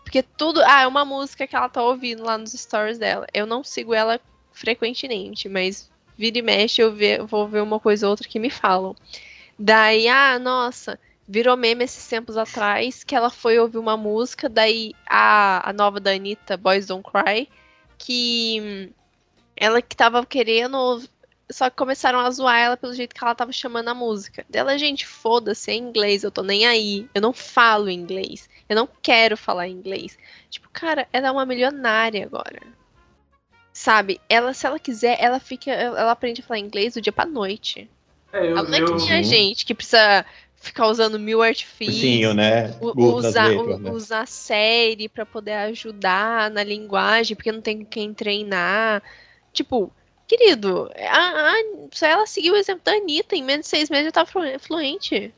[0.05, 0.63] Porque tudo.
[0.65, 3.27] Ah, é uma música que ela tá ouvindo lá nos stories dela.
[3.35, 4.21] Eu não sigo ela
[4.53, 8.49] frequentemente, mas vira e mexe eu ve- vou ver uma coisa ou outra que me
[8.51, 8.95] falam.
[9.59, 14.93] Daí, ah, nossa, virou meme esses tempos atrás que ela foi ouvir uma música, daí
[15.09, 17.49] a, a nova da Anitta, Boys Don't Cry,
[17.99, 18.93] que hum,
[19.57, 21.03] ela que tava querendo.
[21.51, 24.45] Só que começaram a zoar ela pelo jeito que ela tava chamando a música.
[24.51, 27.09] Dela, gente, foda-se, é inglês, eu tô nem aí.
[27.15, 28.49] Eu não falo inglês.
[28.69, 30.19] Eu não quero falar inglês.
[30.51, 32.61] Tipo, cara, ela é uma milionária agora.
[33.73, 34.21] Sabe?
[34.29, 35.71] Ela, se ela quiser, ela fica.
[35.71, 37.89] Ela aprende a falar inglês do dia pra noite.
[38.33, 39.23] É, eu, Ela não é que eu- nem a Uhum.
[39.23, 40.25] gente que precisa
[40.57, 41.97] ficar usando mil artifícios.
[41.97, 42.75] Ursinho, né?
[42.81, 43.91] usar, u- né?
[43.91, 49.03] usar série pra poder ajudar na linguagem, porque não tem quem treinar.
[49.57, 49.91] Tipo,
[50.29, 51.55] querido, a, a,
[51.91, 54.43] só ela seguiu o exemplo da Anitta, em menos de seis meses já tá flu-
[54.61, 55.33] fluente.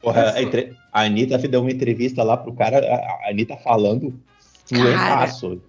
[0.00, 4.12] Porra, a, entre- a Anitta deu uma entrevista lá pro cara, a a Anitta falando
[4.66, 5.62] fluentaço.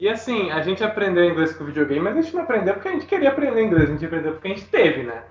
[0.00, 2.92] E assim, a gente aprendeu inglês com videogame, mas a gente não aprendeu porque a
[2.92, 5.24] gente queria aprender inglês, a gente aprendeu porque a gente teve, né?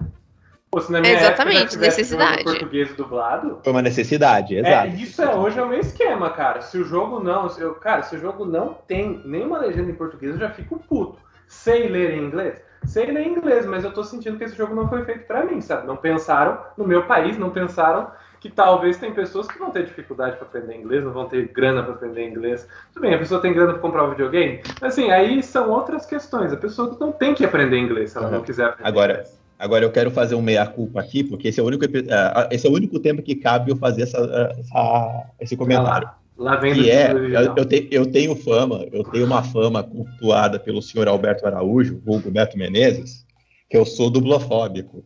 [0.69, 2.43] Pô, se na minha Exatamente, época necessidade.
[2.43, 4.87] português dublado, Foi uma necessidade, é, exato.
[4.97, 6.61] isso é hoje é o meu esquema, cara.
[6.61, 9.95] Se o jogo não, se eu, cara, se o jogo não tem nenhuma legenda em
[9.95, 11.17] português, eu já fico puto.
[11.47, 12.61] Sei ler em inglês?
[12.85, 15.43] Sei ler em inglês, mas eu tô sentindo que esse jogo não foi feito pra
[15.45, 15.87] mim, sabe?
[15.87, 18.07] Não pensaram no meu país, não pensaram
[18.39, 21.81] que talvez tem pessoas que vão ter dificuldade pra aprender inglês, não vão ter grana
[21.81, 22.67] pra aprender inglês.
[22.93, 26.53] Tudo bem, a pessoa tem grana pra comprar um videogame, assim, aí são outras questões.
[26.53, 28.43] A pessoa não tem que aprender inglês se ela não Uhum.
[28.43, 29.37] quiser aprender Agora, inglês.
[29.59, 32.67] Agora eu quero fazer um meia-culpa aqui, porque esse é o único, epi- ah, esse
[32.67, 34.19] é o único tempo que cabe eu fazer essa,
[34.59, 36.07] essa- esse comentário.
[36.37, 40.59] Lá vem Que é, eu, eu, te- eu tenho fama, eu tenho uma fama cultuada
[40.59, 43.25] pelo senhor Alberto Araújo, vulgo Beto Menezes,
[43.69, 45.03] que eu sou dublofóbico.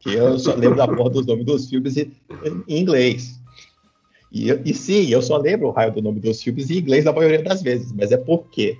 [0.00, 2.10] Que eu só lembro da porra dos nomes dos filmes em,
[2.66, 3.40] em inglês.
[4.32, 7.12] E, e sim, eu só lembro o raio do nome dos filmes em inglês na
[7.12, 7.92] maioria das vezes.
[7.92, 8.76] Mas é por quê?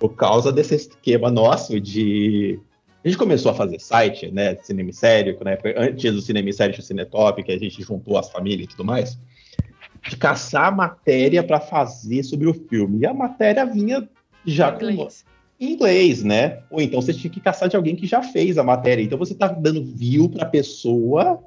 [0.00, 2.58] Por causa desse esquema nosso de.
[3.04, 4.56] A gente começou a fazer site, né?
[4.62, 8.64] Cinema Sério, né, antes do Cinema Sério o Cinetop, que a gente juntou as famílias
[8.64, 9.18] e tudo mais
[10.08, 13.00] de caçar matéria para fazer sobre o filme.
[13.00, 14.08] E a matéria vinha
[14.44, 15.24] já com Inglês.
[15.60, 16.62] em inglês, né?
[16.70, 19.02] Ou então você tinha que caçar de alguém que já fez a matéria.
[19.02, 21.42] Então você tá dando view para pessoa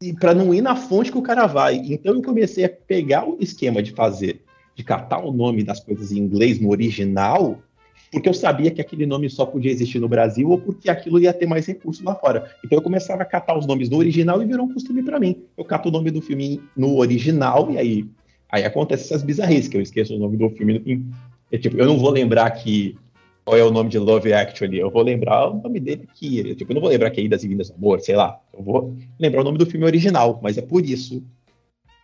[0.00, 1.76] e para não ir na fonte que o cara vai.
[1.76, 4.42] Então eu comecei a pegar o esquema de fazer,
[4.74, 7.62] de catar o nome das coisas em inglês no original,
[8.10, 11.32] porque eu sabia que aquele nome só podia existir no Brasil ou porque aquilo ia
[11.32, 12.50] ter mais recursos lá fora.
[12.64, 15.44] Então eu começava a catar os nomes no original e virou um costume para mim.
[15.56, 18.06] Eu cato o nome do filme no original e aí
[18.50, 21.04] aí acontece essas bizarrices que eu esqueço o nome do filme.
[21.52, 22.96] É, tipo, eu não vou lembrar aqui
[23.44, 26.50] qual é o nome de Love Actually, eu vou lembrar o nome dele aqui.
[26.50, 28.38] Eu, tipo, eu não vou lembrar que é Idas e Vindas do Amor, sei lá.
[28.52, 31.22] Eu vou lembrar o nome do filme original, mas é por isso.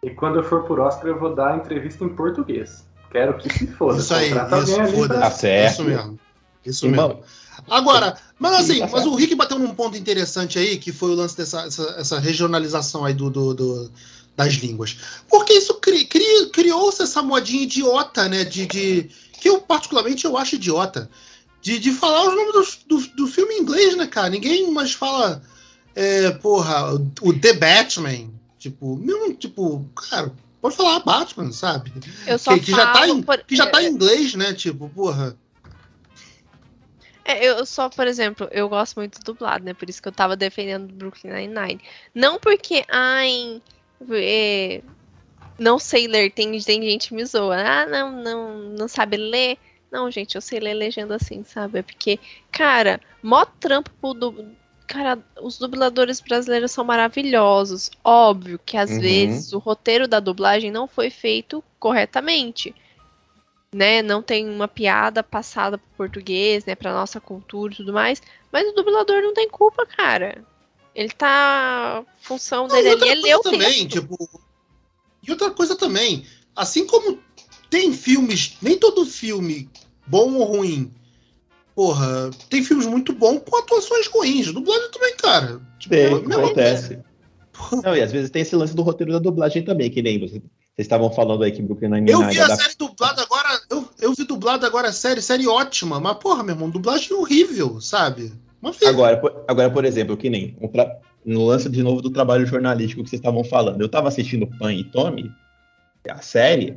[0.02, 2.88] E quando eu for por Oscar, eu vou dar a entrevista em português.
[3.14, 4.00] Quero que se foda.
[4.00, 5.20] Isso aí, isso, foda-se.
[5.20, 5.72] Tá certo.
[5.72, 6.18] Isso mesmo.
[6.66, 7.22] Isso Irmão, mesmo.
[7.70, 11.14] Agora, mas assim, Tá mas o Rick bateu num ponto interessante aí, que foi o
[11.14, 13.92] lance dessa essa, essa regionalização aí do, do- do-
[14.36, 14.96] das línguas.
[15.28, 18.42] Porque isso cri- cri- criou-se essa modinha idiota, né?
[18.42, 19.08] De, de-
[19.40, 21.08] que eu, particularmente, eu acho idiota.
[21.62, 24.28] De, de falar os nomes do, do, do filme em inglês, né, cara?
[24.28, 25.40] Ninguém mais fala,
[25.94, 26.92] é, porra,
[27.22, 28.28] o The Batman.
[28.58, 30.32] Tipo, mesmo, tipo, cara,
[30.64, 31.92] pode falar Batman, sabe?
[32.26, 34.54] Eu só Que, que já tá em, por- que já tá em inglês, né?
[34.54, 35.36] Tipo, porra.
[37.22, 39.74] É, eu só, por exemplo, eu gosto muito do dublado, né?
[39.74, 41.80] Por isso que eu tava defendendo Brooklyn Nine-Nine.
[42.14, 43.60] Não porque, ai,
[44.10, 44.80] é,
[45.58, 47.56] não sei ler, tem, tem gente que me zoa.
[47.56, 49.58] Ah, não, não, não sabe ler.
[49.92, 51.80] Não, gente, eu sei ler legenda assim, sabe?
[51.80, 52.18] É porque,
[52.50, 54.46] cara, mó trampo pro.
[54.86, 57.90] Cara, os dubladores brasileiros são maravilhosos.
[58.02, 59.00] Óbvio que às Uhum.
[59.00, 62.74] vezes o roteiro da dublagem não foi feito corretamente
[63.74, 68.22] né, não tem uma piada passada pro português, né, pra nossa cultura e tudo mais,
[68.52, 70.44] mas o dublador não tem culpa, cara.
[70.94, 72.04] Ele tá.
[72.20, 74.00] Função dele e ali é ler o também, texto.
[74.00, 74.30] tipo.
[75.26, 76.24] E outra coisa também,
[76.54, 77.18] assim como
[77.68, 79.68] tem filmes, nem todo filme,
[80.06, 80.94] bom ou ruim,
[81.74, 84.52] porra, tem filmes muito bons com atuações ruins.
[84.52, 85.60] Dublagem também, cara.
[85.78, 86.98] Tipo, Tem, é acontece.
[87.84, 90.38] Não, e às vezes tem esse lance do roteiro da dublagem também, que nem você-
[90.40, 93.88] vocês estavam falando aí que Brooklyn Nine-Nine Eu vi a era- série dublada agora, eu,
[94.00, 98.32] eu vi dublada agora a série, série ótima, mas porra, meu irmão, dublagem horrível, sabe?
[98.86, 102.44] Agora, por, agora, por exemplo, que nem um tra- no lance de novo do trabalho
[102.46, 103.80] jornalístico que vocês estavam falando.
[103.80, 105.30] Eu tava assistindo Pan e Tommy,
[106.08, 106.74] a série,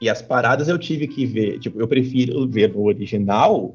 [0.00, 1.58] e as paradas eu tive que ver.
[1.60, 3.74] Tipo, eu prefiro ver no original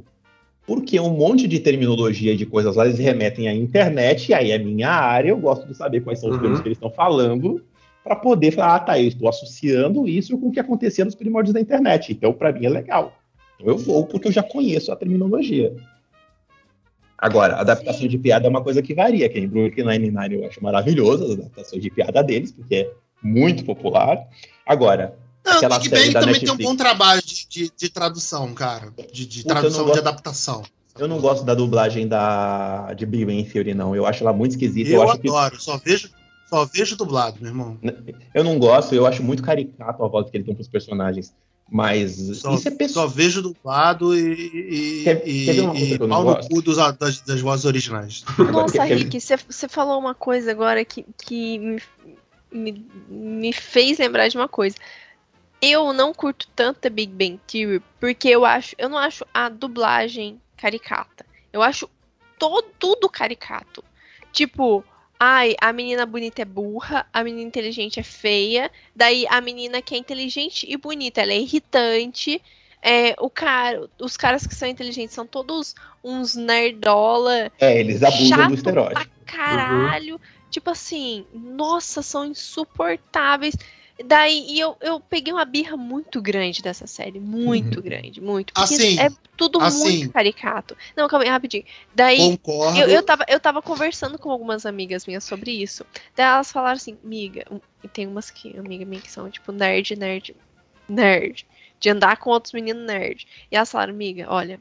[0.66, 4.58] Porque um monte de terminologia de coisas lá eles remetem à internet, e aí é
[4.58, 6.42] minha área, eu gosto de saber quais são os Uhum.
[6.42, 7.64] termos que eles estão falando,
[8.04, 11.54] para poder falar, ah, tá, eu estou associando isso com o que acontecia nos primórdios
[11.54, 12.12] da internet.
[12.12, 13.14] Então, para mim é legal.
[13.56, 15.76] Então eu vou porque eu já conheço a terminologia.
[17.18, 19.30] Agora, adaptação de piada é uma coisa que varia.
[19.30, 22.92] Quem Brooklyn Nine-Nine eu acho maravilhoso, as adaptações de piada deles, porque é
[23.22, 24.18] muito popular.
[24.66, 25.16] Agora,
[25.66, 26.70] Aquela o Big série Bang da também tem um Netflix.
[26.72, 28.94] bom trabalho de, de, de tradução, cara.
[29.12, 30.64] De, de Puta, tradução, não de gosto- adaptação.
[31.00, 33.96] eu não gosto da dublagem da, de Big Bang Theory, não.
[33.96, 34.90] Eu acho ela muito esquisita.
[34.90, 36.10] Eu, Eu, acho que adoro, só vejo,
[36.50, 37.78] só vejo dublado, meu irmão.
[38.34, 41.34] Eu não gosto, eu acho muito caricato a voz que ele tem pros personagens.
[41.74, 43.08] Mas Só, isso é pessoal.
[43.08, 46.16] só vejo dublado e, e, Quer- e, quer ver uma coisa e que eu não
[46.18, 46.50] pau no gosto?
[46.50, 48.26] cu dos, das, das vozes originais.
[48.52, 51.82] Nossa, Rick, você- você falou uma coisa agora que, que me,
[52.52, 54.76] me, me fez lembrar de uma coisa.
[55.62, 59.48] Eu não curto tanto a Big Bang Theory porque eu acho, eu não acho a
[59.48, 61.26] dublagem caricata.
[61.54, 61.90] Eu acho
[62.40, 63.84] todo, tudo caricato.
[64.32, 64.84] Tipo,
[65.20, 69.94] ai, a menina bonita é burra, a menina inteligente é feia, daí a menina que
[69.94, 72.42] é inteligente e bonita, ela é irritante.
[72.82, 78.48] É, o cara, os caras que são inteligentes são todos uns nerdola É, eles abusam
[78.48, 78.96] do estereótipo.
[78.96, 80.20] pra caralho.
[80.50, 83.56] Tipo assim, nossa, são insuportáveis.
[84.04, 87.20] Daí e eu, eu peguei uma birra muito grande dessa série.
[87.20, 87.84] Muito Uhum.
[87.84, 88.54] grande, muito.
[88.54, 89.80] Porque Assim, é tudo assim.
[89.80, 90.78] muito caricato.
[90.96, 91.64] Não, calma aí, rapidinho.
[91.94, 92.80] Daí Concordo.
[92.80, 95.86] eu, eu, tava, eu tava conversando com algumas amigas minhas sobre isso.
[96.16, 97.46] Daí elas falaram assim, amiga,
[97.84, 100.36] e tem umas que, amiga minha, que são tipo nerd, nerd,
[100.88, 101.46] nerd.
[101.80, 103.26] De andar com outros meninos nerd.
[103.52, 104.60] E elas falaram, amiga, olha,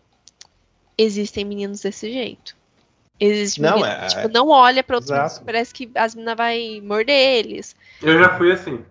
[0.97, 2.57] existem meninos desse jeito.
[3.18, 6.80] Existe Não, menino, é- tipo, não olha pra outros meninos, parece que as meninas vai
[6.82, 7.76] morder eles.
[8.01, 8.82] Eu já fui assim.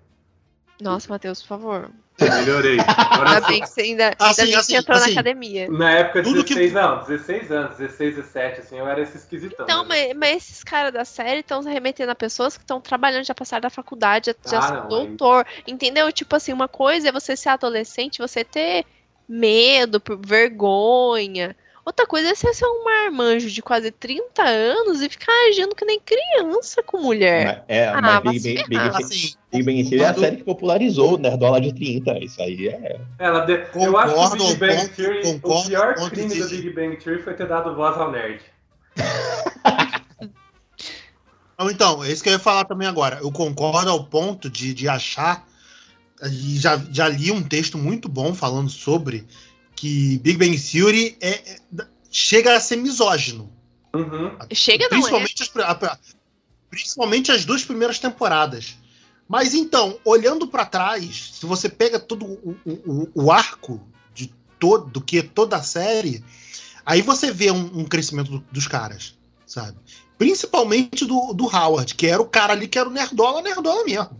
[0.82, 1.92] Nossa, Matheus, por favor.
[2.22, 2.78] Melhorei.
[2.80, 5.08] Agora Ainda bem que você, ainda, ainda Assim, que assim, entrou assim.
[5.08, 5.70] na academia.
[5.70, 9.66] Na época, que- 16, não, 16 anos, 16, 17, assim, eu era esse esquisitão.
[9.66, 10.08] Então, né?
[10.08, 13.62] mas, mas esses caras da série estão remetendo a pessoas que estão trabalhando, já passaram
[13.62, 15.46] da faculdade, já, já Ah, são não, aí- doutor.
[15.68, 16.12] Entendeu?
[16.12, 18.86] Tipo assim, uma coisa é você ser adolescente, você ter
[19.28, 21.56] medo, vergonha.
[21.86, 25.84] Outra coisa é você ser um marmanjo de quase 30 anos e ficar agindo que
[25.86, 27.64] nem criança com mulher.
[27.68, 28.78] É, Ah, mas Big Big.
[28.78, 32.20] Bang- Assim, Big Bang Theory é a série que popularizou o Nerdola de 30.
[32.24, 33.00] Isso aí é.
[33.18, 36.40] Ela de- Eu acho que o Concordo Big Bang Theory, concordo o pior crime de-
[36.44, 38.42] do Big Bang Theory foi ter dado voz ao nerd.
[41.72, 43.20] Então, é isso que eu ia falar também agora.
[43.22, 45.46] Eu concordo ao ponto de, de achar,
[46.24, 49.28] e já, já li um texto muito bom falando sobre
[49.80, 51.60] que Big Bang Theory é, é-
[52.12, 53.50] chega a ser misógino.
[53.96, 54.38] Uhum.
[54.54, 55.00] Chega não é.
[55.00, 56.00] principalmente, as, a-
[56.70, 58.76] principalmente as duas primeiras temporadas.
[59.28, 63.80] Mas então, olhando pra trás, se você pega todo o, o- o arco
[64.14, 66.24] de todo do que é toda a série,
[66.86, 69.78] aí você vê um, um crescimento do- dos caras, sabe?
[70.18, 74.20] Principalmente do, do Howard, que era o cara ali que era o nerdola, nerdola mesmo.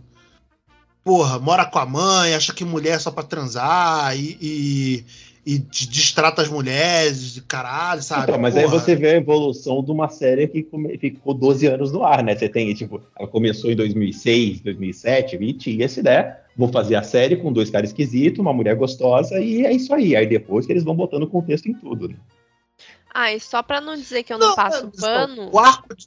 [1.04, 5.04] Porra, mora com a mãe, acha que mulher é só pra transar e, e,
[5.44, 8.24] e distrata as mulheres, de caralho, sabe?
[8.24, 8.78] Então, mas aí Porra.
[8.78, 12.36] você vê a evolução de uma série que come- ficou 12 anos no ar, né?
[12.36, 16.36] Você tem, tipo, ela começou em 2006, 2007, e tinha essa ideia.
[16.56, 20.14] Vou fazer a série com dois caras esquisitos, uma mulher gostosa, e é isso aí.
[20.14, 22.16] Aí depois que eles vão botando contexto em tudo, né?
[23.12, 26.06] Ah, e só pra não dizer que eu não, passo é, pano, O arco de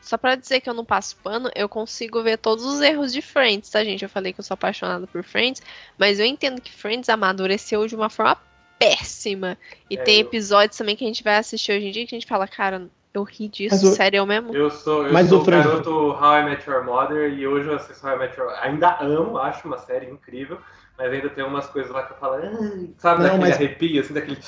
[0.00, 3.20] só pra dizer que eu não passo pano, eu consigo ver todos os erros de
[3.22, 4.02] Friends, tá, gente?
[4.02, 5.62] Eu falei que eu sou apaixonada por Friends,
[5.98, 8.36] mas eu entendo que Friends amadureceu de uma forma
[8.78, 9.58] péssima.
[9.90, 12.14] E É, tem eu- episódios também que a gente vai assistir hoje em dia que
[12.14, 14.54] a gente fala, cara, eu ri disso, Mas o- sério, eu mesmo.
[14.54, 17.68] Eu sou, eu Mas sou o Fran- garoto How I Met Your Mother e hoje
[17.68, 20.58] eu assisto How I Met Your Ainda amo, acho uma série incrível,
[20.96, 24.00] mas ainda tem umas coisas lá que eu falo, "Ai", sabe, Não, daquele mas- arrepio,
[24.00, 24.38] assim, daquele.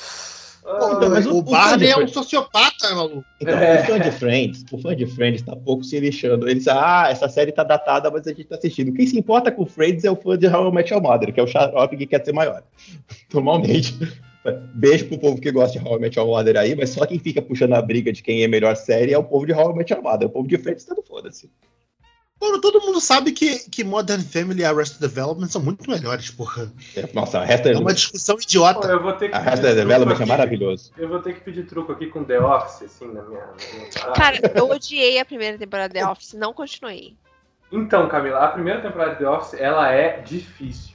[0.63, 3.25] Pô, Então, mas o, o- o Barney é fã um de- sociopata, maluco.
[3.41, 3.81] Então, É.
[3.81, 6.47] o fã de Friends, o fã de Friends tá pouco se lixando.
[6.47, 8.93] Ele diz, ah, essa série tá datada, mas a gente tá assistindo.
[8.93, 11.39] Quem se importa com Friends é o fã de How I Met Your Mother, que
[11.39, 12.63] é o xarope que quer ser maior.
[13.33, 13.93] Normalmente.
[14.73, 17.17] Beijo pro povo que gosta de How I Met Your Mother aí, mas só quem
[17.17, 19.75] fica puxando a briga de quem é melhor série é o povo de How I
[19.77, 20.27] Met Your Mother.
[20.27, 21.49] O povo de Friends tá no foda-se.
[22.43, 26.69] Mano, todo mundo sabe que, que Modern Family e Arrested Development são muito melhores, porra.
[26.93, 28.87] É, Nossa, a resta É uma discussão Pô, idiota.
[28.89, 30.25] eu vou ter que a truco Development é aqui.
[30.25, 30.91] maravilhoso.
[30.97, 33.39] Eu vou ter que pedir truco aqui com The Office, assim, na minha.
[33.39, 34.13] na minha.
[34.13, 37.15] Cara, eu odiei a primeira temporada de The Office, não continuei.
[37.71, 40.92] Então, Camila, a primeira temporada de The Office, ela é difícil.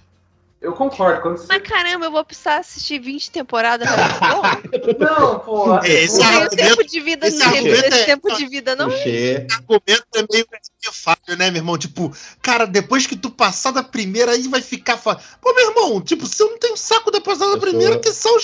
[0.61, 1.21] Eu concordo.
[1.23, 1.47] Quando você...
[1.49, 3.89] Mas caramba, eu vou precisar assistir 20 temporadas.
[4.99, 5.79] não, pô.
[5.79, 8.47] É, esse não tenho argumento- tempo de vida, esse não argumento esse é- tempo de
[8.47, 8.91] vida, não.
[8.91, 9.47] Puxê.
[9.53, 11.79] argumento é meio, meio falho, né, meu irmão?
[11.79, 14.97] Tipo, cara, depois que tu passar da primeira, aí vai ficar.
[14.99, 15.15] Pô,
[15.55, 18.13] meu irmão, tipo, se eu não tenho saco da passada da Eu primeira, sou- que
[18.13, 18.37] são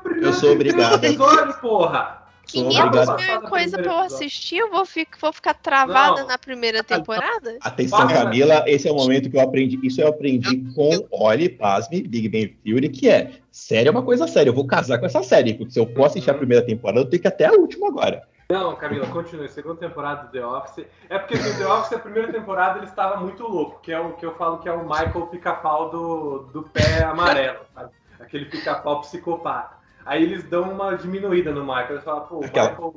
[0.00, 1.04] primeira Eu sou obrigado.
[1.04, 2.21] episódios, porra.
[2.52, 3.40] Sou 500 obrigado.
[3.40, 6.28] mil coisa pra eu assistir, eu vou, fi- vou ficar travada Não.
[6.28, 7.56] na primeira temporada?
[7.60, 8.06] Atenção.
[8.06, 9.78] Camila, esse é o momento que eu aprendi.
[9.82, 14.26] Isso eu aprendi com, olhe, pasme, Big Bang Theory, que é série é uma coisa
[14.26, 14.50] séria.
[14.50, 17.04] Eu vou casar com essa série, porque se eu for assistir a primeira temporada, eu
[17.08, 18.22] tenho que ir até a última agora.
[18.50, 19.48] Não, Camila, continue.
[19.48, 20.84] Segunda temporada do The Office.
[21.08, 24.12] É porque no The Office, a primeira temporada, ele estava muito louco, que é o
[24.12, 27.90] que eu falo que é o Michael pica-pau do, do pé amarelo, sabe?
[28.20, 29.81] Aquele pica-pau psicopata.
[30.04, 31.92] Aí eles dão uma diminuída no Michael.
[31.92, 32.94] Eles falam, pô, o Aquela- Michael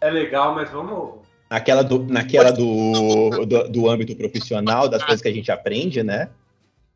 [0.00, 1.24] é legal, mas vamos.
[1.50, 6.30] Naquela do, naquela do, do, do âmbito profissional, das coisas que a gente aprende, né?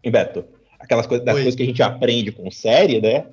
[0.02, 0.44] Em Beto,
[0.80, 1.42] aquelas coisas, das Oi.
[1.42, 3.26] coisas que a gente aprende com série, né?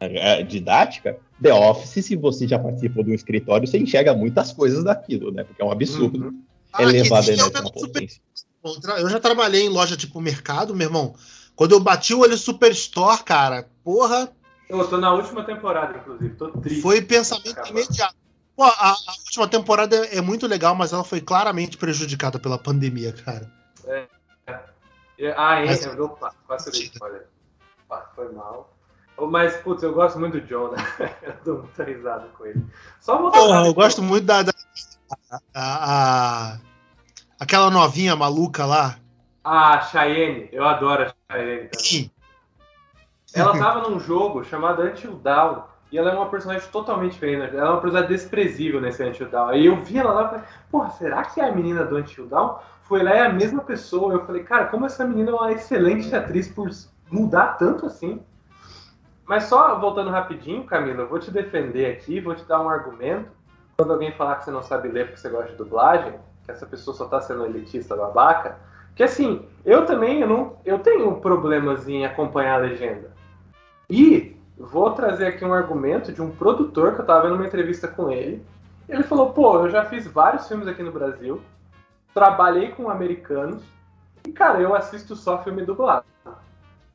[0.00, 4.82] É, didática, The Office, se você já participou de um escritório, você enxerga muitas coisas
[4.84, 5.44] daquilo, né?
[5.44, 6.26] Porque é um absurdo.
[6.26, 6.42] Uhum.
[6.72, 8.20] Ah, elevado é na negócio super potência.
[8.62, 11.14] Outra- Eu já trabalhei em loja tipo mercado, meu irmão.
[11.54, 14.32] Quando eu bati o olho Superstore, cara, porra,
[14.80, 16.34] Eu tô na última temporada, inclusive.
[16.36, 16.82] Tô triste.
[16.82, 17.70] foi pensamento Acabou.
[17.70, 18.14] imediato.
[18.56, 23.12] Pô, a, a última temporada é muito legal, mas ela foi claramente prejudicada pela pandemia,
[23.12, 23.50] cara.
[25.36, 25.66] Ah, hein?
[25.66, 26.08] Mas- Eu
[26.46, 27.26] quase dei spoiler.
[27.88, 28.70] Opa, foi mal.
[29.30, 30.76] Mas, putz, eu gosto muito do John, né?
[31.22, 32.64] Eu dou muita risada com ele.
[33.00, 34.42] Só voltar Porra, eu gosto muito da.
[34.42, 34.52] da-
[35.54, 35.92] a-
[36.54, 36.58] a-
[37.38, 38.98] aquela novinha maluca lá.
[39.44, 40.48] Ah, Cheyenne.
[40.50, 41.84] Eu adoro a Cheyenne também.
[41.84, 42.10] Sim.
[43.34, 45.62] Ela tava num jogo chamado Until Dawn.
[45.92, 47.54] E ela é uma personagem totalmente diferente.
[47.54, 49.48] Ela é uma personagem desprezível nesse Until Dawn.
[49.48, 52.26] Aí eu vi ela lá e falei, porra, será que é a menina do Until
[52.26, 52.58] Dawn?
[52.82, 54.12] Foi lá e é a mesma pessoa.
[54.12, 56.68] Eu falei, cara, como essa menina é uma excelente atriz por
[57.10, 58.20] mudar tanto assim.
[59.26, 63.30] Mas só voltando rapidinho, Camila, eu vou te defender aqui, vou te dar um argumento.
[63.76, 66.12] Quando alguém falar que você não sabe ler porque você gosta de dublagem,
[66.44, 68.58] que essa pessoa só tá sendo elitista babaca,
[68.94, 73.13] que assim, eu também eu não, eu tenho problemas em acompanhar a legenda.
[73.96, 77.86] E vou trazer aqui um argumento de um produtor que eu tava vendo uma entrevista
[77.86, 78.44] com ele.
[78.88, 81.40] Ele falou: pô, eu já fiz vários filmes aqui no Brasil,
[82.12, 83.62] trabalhei com americanos,
[84.26, 86.04] e cara, eu assisto só filme dublado.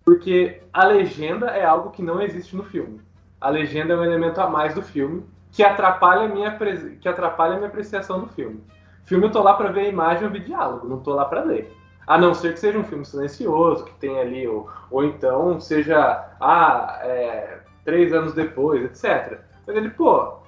[0.04, 3.00] Porque a legenda é algo que não existe no filme.
[3.39, 5.24] A legenda é um elemento a mais do filme
[5.54, 6.60] que atrapalha a minha,
[7.00, 8.62] que atrapalha minha apreciação do filme.
[9.06, 11.45] Filme eu tô lá pra ver a imagem e ouvir diálogo, não tô lá pra
[11.45, 11.74] ler.
[12.10, 16.26] A não ser que seja um filme silencioso, que tenha ali, ou, ou então seja,
[16.41, 19.39] ah, é, três anos depois, etc.
[19.68, 20.39] Mas ele, pô,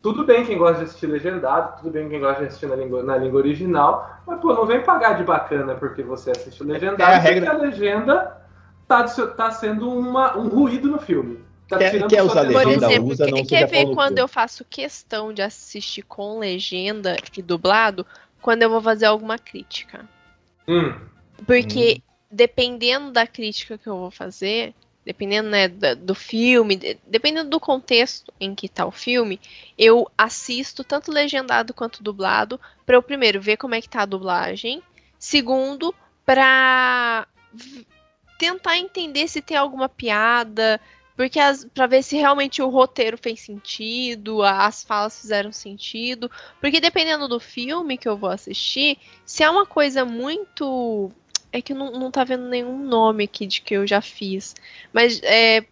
[0.00, 3.02] tudo bem quem gosta de assistir legendado, tudo bem quem gosta de assistir na língua,
[3.02, 7.16] na língua original, mas, pô, não vem pagar de bacana porque você assiste legendado, É
[7.16, 7.50] a porque regra.
[7.50, 8.36] a legenda
[8.88, 11.44] tá, tá sendo uma, um ruído no filme.
[11.68, 12.62] Tá Quer- tirando quer sua usar atenção.
[12.62, 16.02] Por legenda, exemplo, usa, quer- não quer seja ver quando eu faço questão de assistir
[16.02, 18.06] com legenda e dublado,
[18.40, 20.08] quando eu vou fazer alguma crítica.
[20.70, 20.94] Hum,
[21.46, 24.72] Porque dependendo da crítica que eu vou fazer,
[25.04, 29.40] dependendo né, do filme, de- dependendo do contexto em que tá o filme,
[29.76, 34.06] eu assisto tanto legendado quanto dublado, para eu primeiro ver como é que tá a
[34.06, 34.82] dublagem,
[35.18, 35.94] segundo,
[36.24, 37.84] pra v-
[38.38, 40.80] tentar entender se tem alguma piada,
[41.20, 41.38] porque
[41.74, 47.38] pra ver se realmente o roteiro fez sentido, as falas fizeram sentido, porque dependendo do
[47.38, 48.96] filme que eu vou assistir,
[49.26, 51.12] se é uma coisa muito
[51.52, 54.54] é que não, não tá vendo nenhum nome aqui de que eu já fiz.
[54.94, 55.66] Mas, é,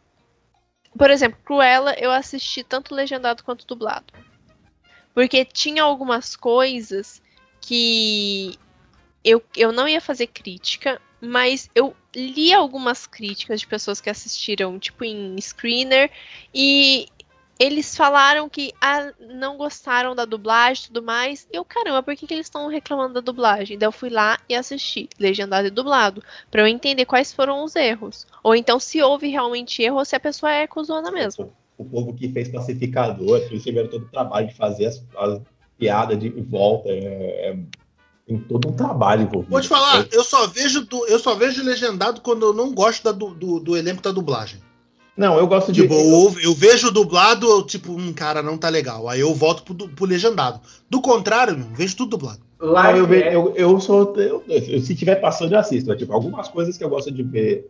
[0.98, 4.12] por exemplo, Cruella eu assisti tanto legendado quanto dublado.
[5.14, 7.22] Porque tinha algumas coisas
[7.58, 8.58] que
[9.24, 14.78] eu, eu não ia fazer crítica, mas eu li algumas críticas de pessoas que assistiram,
[14.78, 16.10] tipo, em screener,
[16.54, 17.06] e
[17.58, 21.48] eles falaram que ah, não gostaram da dublagem e tudo mais.
[21.52, 23.76] E eu, caramba, por que, que eles estão reclamando da dublagem?
[23.76, 27.74] Daí eu fui lá e assisti, legendado e dublado, pra eu entender quais foram os
[27.74, 28.26] erros.
[28.44, 31.52] Ou então se houve realmente erro ou se a pessoa é cuzona mesmo.
[31.76, 35.40] O povo que fez pacificador, eles tiveram todo o trabalho de fazer as, as
[35.76, 36.88] piadas de volta.
[36.90, 37.58] É, é-
[38.28, 39.50] tem todo um trabalho envolvido.
[39.50, 43.02] Vou te falar, eu só vejo do, eu só vejo legendado quando eu não gosto
[43.02, 44.60] da du- do, do elenco da dublagem.
[45.16, 45.82] Não, eu gosto de.
[45.82, 49.08] Tipo, eu, eu vejo dublado, eu, tipo, um cara não tá legal.
[49.08, 50.60] Aí eu volto pro, pro legendado.
[50.88, 52.40] Do contrário, meu, vejo tudo dublado.
[52.60, 53.32] Live eu, ve- action.
[53.32, 54.14] eu, eu sou.
[54.16, 55.96] Eu, eu- se tiver passando, eu assisto.
[55.96, 57.68] Tipo, algumas coisas que eu gosto de ver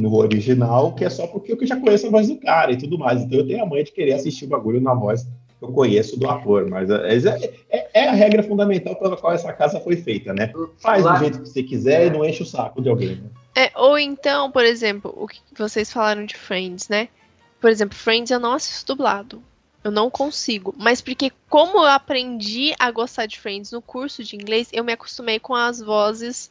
[0.00, 2.96] no original, que é só porque eu já conheço a voz do cara e tudo
[2.98, 3.22] mais.
[3.22, 5.26] Então eu tenho a manha de querer assistir o bagulho na voz
[5.64, 6.68] eu conheço do ator.
[6.68, 10.52] Mas é, é, é a regra fundamental pela qual essa casa foi feita, né?
[10.78, 13.16] Faz Lá- do jeito que você quiser e não enche o saco de alguém.
[13.16, 13.30] Né?
[13.56, 17.08] É, ou então, por exemplo, o que vocês falaram de Friends, né?
[17.60, 19.42] Por exemplo, Friends eu não assisto dublado.
[19.82, 20.74] Eu não consigo.
[20.78, 24.92] Mas porque, como eu aprendi a gostar de Friends no curso de inglês, eu me
[24.92, 26.50] acostumei com as vozes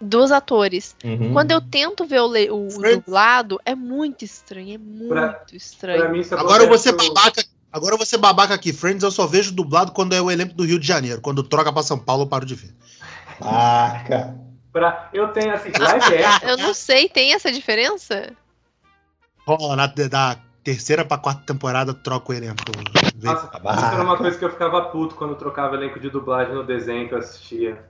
[0.00, 0.96] dos atores.
[1.04, 1.32] Uhum.
[1.32, 2.28] Quando eu tento ver o,
[2.66, 4.74] o dublado, é muito estranho.
[4.74, 6.10] É muito Pra estranho.
[6.12, 7.44] mim, isso Agora acontece- babaca.
[7.72, 8.72] Agora eu vou ser babaca aqui.
[8.72, 11.20] Friends eu só vejo dublado quando é o elenco do Rio de Janeiro.
[11.20, 12.74] Quando troca pra São Paulo, eu paro de ver.
[13.38, 14.36] Saca.
[14.72, 16.48] pra- Eu tenho assim, live action.
[16.48, 18.32] Eu não sei, tem essa diferença?
[19.46, 22.56] Rola na da terceira pra quarta temporada, troca o elenco.
[23.22, 26.64] Nossa, isso era uma coisa que eu ficava puto quando trocava elenco de dublagem no
[26.64, 27.84] desenho que eu assistia.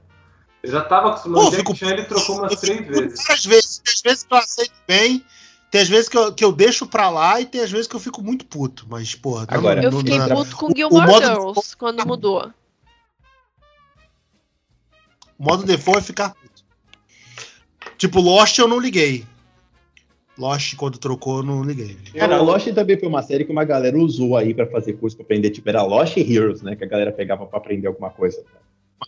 [0.63, 1.43] Eu já tava acostumado.
[1.43, 3.23] Pô, o Jack fico- Chan ele trocou umas três vezes.
[3.23, 3.83] Várias vezes.
[3.89, 5.25] As vezes que eu aceito bem,
[5.71, 7.95] tem as vezes que eu, que eu deixo pra lá e tem as vezes que
[7.97, 8.87] eu fico muito puto.
[8.89, 12.07] Mas, porra, não- Agora, Eu não- fiquei não- puto com o Gilmore modo- Girls quando
[12.07, 12.51] mudou.
[15.39, 16.65] O modo default é ficar puto.
[17.99, 19.25] Tipo, Lost eu não liguei.
[20.39, 21.97] Lost, quando trocou, eu não liguei.
[22.15, 25.25] Cara, Lost também foi uma série que uma galera usou aí pra fazer curso pra
[25.25, 25.49] aprender.
[25.51, 26.77] Tipo, era Lost Heroes, né?
[26.77, 28.43] Que a galera pegava pra aprender alguma coisa.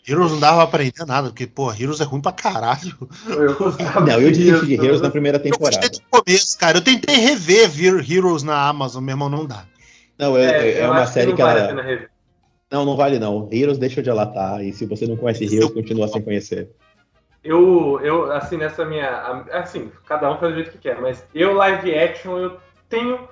[0.06, 2.96] Heroes não dava pra aprender nada, porque, pô, Heroes é ruim pra caralho.
[3.28, 4.74] Eu gostava Não, eu desisti de.
[4.74, 5.88] Heroes na primeira Eu gostei temporada.
[5.88, 6.78] do começo, cara.
[6.78, 9.64] Eu tentei rever Vir- Heroes na Amazon, meu irmão, não dá.
[10.18, 11.68] Não, é, é- é eu uma série não que vale a ela.
[11.68, 12.10] pena rever.
[12.70, 13.48] Não, não vale não.
[13.50, 14.62] Heroes deixa de latar.
[14.62, 16.68] E se você não conhece Heroes, continua sem conhecer.
[17.42, 19.44] Eu, eu, assim, nessa minha.
[19.52, 22.58] Assim, cada um faz do jeito que quer, mas eu, live action, eu
[22.88, 23.26] tenho.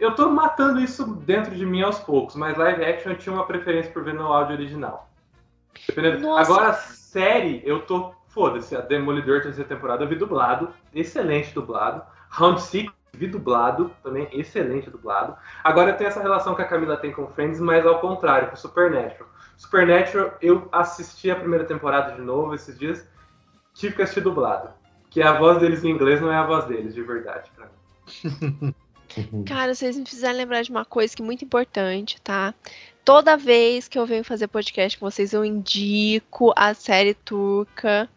[0.00, 3.46] Eu tô matando isso dentro de mim aos poucos, mas live action eu tinha uma
[3.46, 5.08] preferência por ver no áudio original.
[6.36, 8.14] Agora, série, eu tô.
[8.28, 12.02] Foda-se, a Demolidor terceira temporada eu vi dublado, excelente dublado.
[12.30, 15.36] Round Six vi dublado, também excelente dublado.
[15.62, 18.56] Agora eu tenho essa relação que a Camila tem com Friends, mas ao contrário, com
[18.56, 19.28] Supernatural.
[19.56, 23.06] Supernatural, eu assisti a primeira temporada de novo esses dias,
[23.74, 24.70] tive que assistir dublado.
[25.10, 28.74] Que a voz deles em inglês não é a voz deles, de verdade, pra mim.
[29.46, 32.54] Cara, vocês me fizeram lembrar de uma coisa que é muito importante, tá?
[33.04, 38.08] Toda vez que eu venho fazer podcast com vocês, eu indico a série turca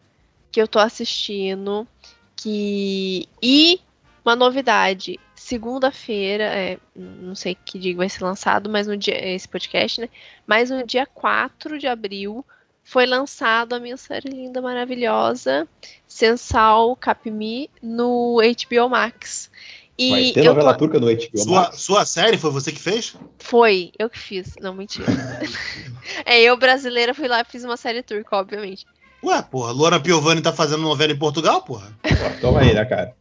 [0.52, 1.88] que eu tô assistindo.
[2.36, 3.28] Que.
[3.42, 3.82] E
[4.24, 5.20] uma novidade.
[5.34, 9.16] Segunda-feira, é, não sei que dia vai ser lançado, mas no dia.
[9.34, 10.10] Esse podcast, né?
[10.46, 12.46] Mas no dia 4 de abril
[12.84, 15.68] foi lançado a minha série linda, maravilhosa,
[16.08, 19.50] Sensal Capmi, no HBO Max.
[19.98, 22.80] E Vai ter eu tô- novela turca no HBO Sua, sua série foi você que
[22.82, 23.16] fez?
[23.40, 24.54] Foi, eu que fiz.
[24.60, 25.08] Não, mentira.
[26.26, 28.86] é, eu brasileira fui lá e fiz uma série turca, obviamente.
[29.24, 31.92] Ué, porra, Luana Piovani tá fazendo novela em Portugal, porra?
[32.02, 33.16] Pô, Toma aí, né, cara?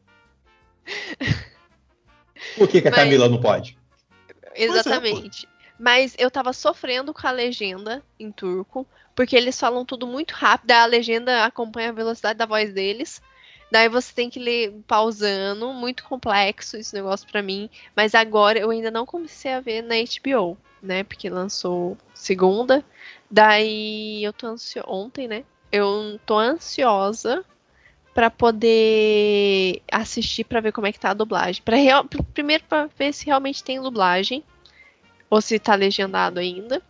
[2.57, 3.77] Por que, que a Mas- Camila não pode?
[4.55, 4.64] é.
[4.64, 5.49] Exatamente.
[5.79, 10.70] Mas eu tava sofrendo com a legenda em turco, porque eles falam tudo muito rápido,
[10.70, 13.20] a legenda acompanha a velocidade da voz deles.
[13.75, 17.68] Daí você tem que ler pausando, muito complexo esse negócio pra mim.
[17.97, 21.03] Mas agora eu ainda não comecei a ver na HBO, né?
[21.03, 22.85] Porque lançou segunda.
[23.29, 24.89] Daí eu tô ansiosa.
[24.89, 25.43] Ontem, né?
[25.72, 27.45] Eu tô ansiosa
[28.14, 31.61] pra poder assistir pra ver como é que tá a dublagem.
[31.61, 32.05] Para real...
[32.33, 34.45] primeiro pra ver se realmente tem dublagem
[35.29, 36.81] ou se tá legendado ainda.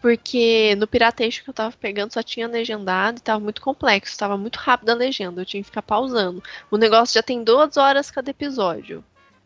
[0.00, 4.36] Porque no Piratation que eu tava pegando só tinha legendado e tava muito complexo, tava
[4.36, 6.42] muito rápido a legenda, eu tinha que ficar pausando.
[6.70, 9.04] O negócio já tem duas horas cada episódio.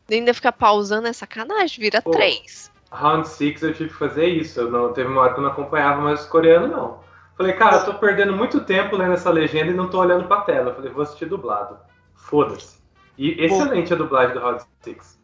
[0.09, 2.11] E ainda ficar pausando é sacanagem, vira Pô.
[2.11, 2.71] três.
[2.91, 4.61] Round Six eu tive que fazer isso.
[4.61, 7.01] Eu não, teve uma hora que eu não acompanhava mais os coreanos, não.
[7.37, 10.43] Falei, cara, eu tô perdendo muito tempo lendo essa legenda e não tô olhando pra
[10.43, 10.71] tela.
[10.71, 11.77] Eu falei, vou assistir dublado.
[12.15, 12.79] Foda-se.
[13.19, 15.19] E excelente a dublagem do Round Six.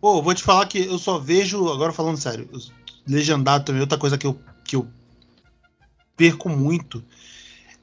[0.00, 2.48] Pô, vou te falar que eu só vejo, agora falando sério,
[3.06, 4.86] legendado também, outra coisa que eu, que eu
[6.16, 7.02] perco muito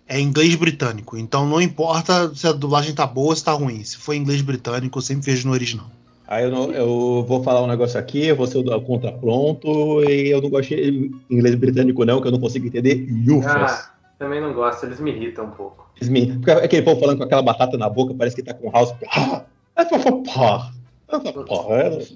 [0.08, 1.18] é inglês britânico.
[1.18, 3.84] Então não importa se a dublagem tá boa ou se tá ruim.
[3.84, 5.88] Se for inglês britânico, eu sempre vejo no original.
[6.28, 9.68] Aí eu, não- eu vou falar um negócio aqui, eu vou ser o contrapronto,
[10.10, 13.52] e eu não gosto de inglês britânico, não, que eu não consigo entender Yufas.
[13.54, 15.90] Ah, também não gosto, eles me irritam um pouco.
[15.98, 18.72] Eles me- Porque aquele povo falando com aquela batata na boca, parece que tá com
[18.72, 18.94] house.
[19.14, 19.44] Ah,
[19.76, 19.82] é
[21.84, 22.08] é.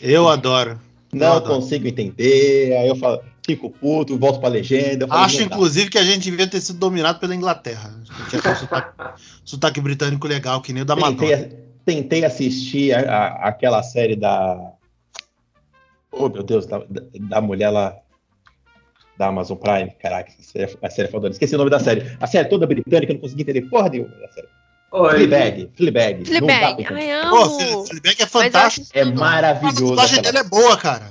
[0.00, 0.78] Eu adoro.
[1.12, 1.46] Não Não, não.
[1.60, 5.06] consigo entender, aí eu falo, fico puto, volto pra legenda.
[5.10, 7.94] Acho, inclusive, que a gente devia ter sido dominado pela Inglaterra.
[8.30, 8.94] Que tinha um sotaque,
[9.44, 11.18] sotaque britânico legal, que nem o da Madonna.
[11.36, 14.72] Tentei, tentei assistir a- a- aquela série da.
[16.10, 17.96] Oh, meu Deus, da, da mulher lá.
[19.18, 19.90] Da Amazon Prime.
[20.02, 21.28] Caraca, a série, a série é foda.
[21.28, 22.16] Esqueci o nome da série.
[22.20, 24.48] A série toda britânica, eu não consegui entender porra nenhuma da série.
[24.90, 26.30] Oi, Fleabag, Fleabag.
[26.40, 27.30] não dá Fleabag, ai.
[27.30, 27.58] Pô, amo.
[27.58, 28.86] Fle- Fleabag é fantástico.
[28.94, 29.04] É.
[29.04, 29.76] Mas a maravilhoso.
[29.86, 31.10] dublagem dele é boa, cara.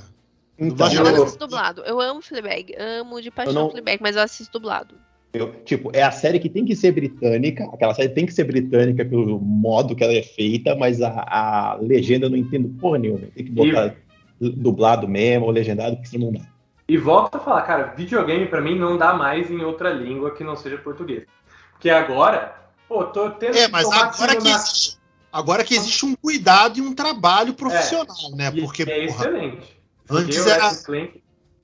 [0.57, 1.81] Então, Eu não Eu- assisto dublado.
[1.81, 2.75] Eu amo Fleabag.
[2.77, 4.95] Amo de paixão não- Fleabag, mas eu assisto dublado.
[5.33, 8.43] Eu, tipo, é a série que tem que ser britânica, aquela série tem que ser
[8.43, 12.99] britânica pelo modo que ela é feita, mas a, a legenda eu não entendo porra
[12.99, 13.21] nenhuma.
[13.35, 13.95] Tem que botar
[14.39, 14.49] e...
[14.49, 16.45] dublado mesmo, ou legendado, porque senão não dá.
[16.87, 20.43] E volto a falar, cara, videogame para mim não dá mais em outra língua que
[20.43, 21.25] não seja português.
[21.71, 22.55] Porque agora,
[22.87, 24.51] pô, tô tendo É, mas agora que, na...
[24.51, 24.99] existe,
[25.31, 28.51] agora que existe um cuidado e um trabalho profissional, é, né?
[28.51, 29.82] Porque, é porra, excelente.
[30.09, 30.71] Antes era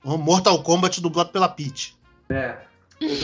[0.04, 1.96] Mortal Kombat dublado pela Peach.
[2.28, 2.56] É.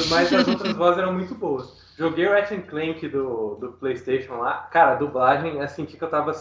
[0.09, 1.87] Mas as outras vozes eram muito boas.
[1.99, 4.69] Joguei o Ratchet Clank do, do PlayStation lá.
[4.71, 6.33] Cara, a dublagem, é senti que eu tava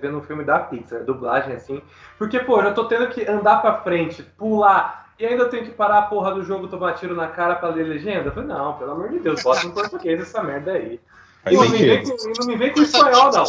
[0.00, 1.04] vendo um filme da Pixar.
[1.04, 1.80] Dublagem, assim.
[2.18, 5.12] Porque, pô, eu já tô tendo que andar pra frente, pular.
[5.18, 7.68] E ainda eu tenho que parar a porra do jogo, tomar tiro na cara pra
[7.68, 8.28] ler legenda?
[8.28, 11.00] Eu falei, não, pelo amor de Deus, bota em português essa merda aí.
[11.44, 13.44] Aí não, me vem com, não me vem com espanhol, não.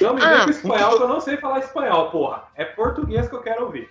[0.00, 2.44] Não me ah, vem com espanhol, que eu não sei falar espanhol, porra.
[2.54, 3.90] É português que eu quero ouvir.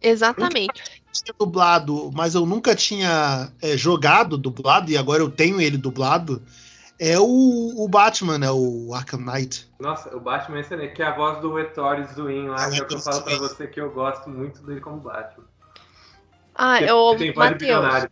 [0.00, 0.80] Exatamente.
[1.06, 5.76] Eu tinha dublado, mas eu nunca tinha é, jogado dublado, e agora eu tenho ele
[5.76, 6.42] dublado.
[6.98, 8.50] É o, o Batman, né?
[8.50, 9.66] O Arkham Knight.
[9.78, 12.78] Nossa, o Batman é excelente, que é a voz do Ettore Zuin lá, ah, que
[12.78, 15.44] é o que eu falo pra você que eu gosto muito dele como Batman.
[16.54, 18.06] Ah, eu, Matheus,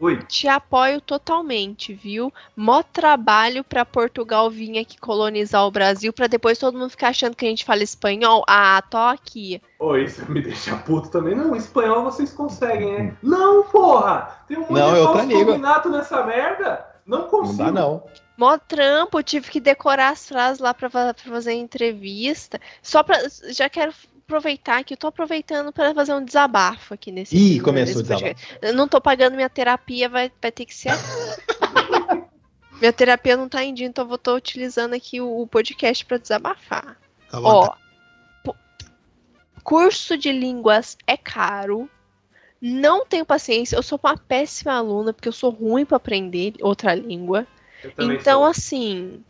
[0.00, 0.16] Oi.
[0.22, 2.32] Te apoio totalmente, viu?
[2.56, 7.36] Mó trabalho para Portugal vir aqui colonizar o Brasil para depois todo mundo ficar achando
[7.36, 8.42] que a gente fala espanhol.
[8.48, 9.60] Ah, tô aqui.
[9.78, 11.34] Ô, isso me deixa puto também.
[11.34, 13.16] Não, espanhol vocês conseguem, né?
[13.22, 14.42] Não, porra!
[14.48, 16.86] Tem um monte não, de falso combinato nessa merda.
[17.04, 17.62] Não consigo.
[17.62, 18.04] Não dá, não.
[18.38, 22.58] Mó trampo, tive que decorar as frases lá pra, pra fazer entrevista.
[22.80, 23.18] Só pra.
[23.50, 23.92] Já quero
[24.30, 27.36] aproveitar que eu tô aproveitando para fazer um desabafo aqui nesse.
[27.36, 28.34] Ih, começou o desabafo.
[28.62, 30.92] Eu não tô pagando minha terapia, vai, vai ter que ser.
[32.80, 36.18] minha terapia não tá indo, então eu vou tô utilizando aqui o, o podcast para
[36.18, 36.96] desabafar.
[37.28, 37.74] Tá Ó,
[39.64, 41.90] curso de línguas é caro.
[42.62, 46.94] Não tenho paciência, eu sou uma péssima aluna porque eu sou ruim para aprender outra
[46.94, 47.46] língua.
[47.98, 48.50] Então, sou.
[48.50, 49.24] assim,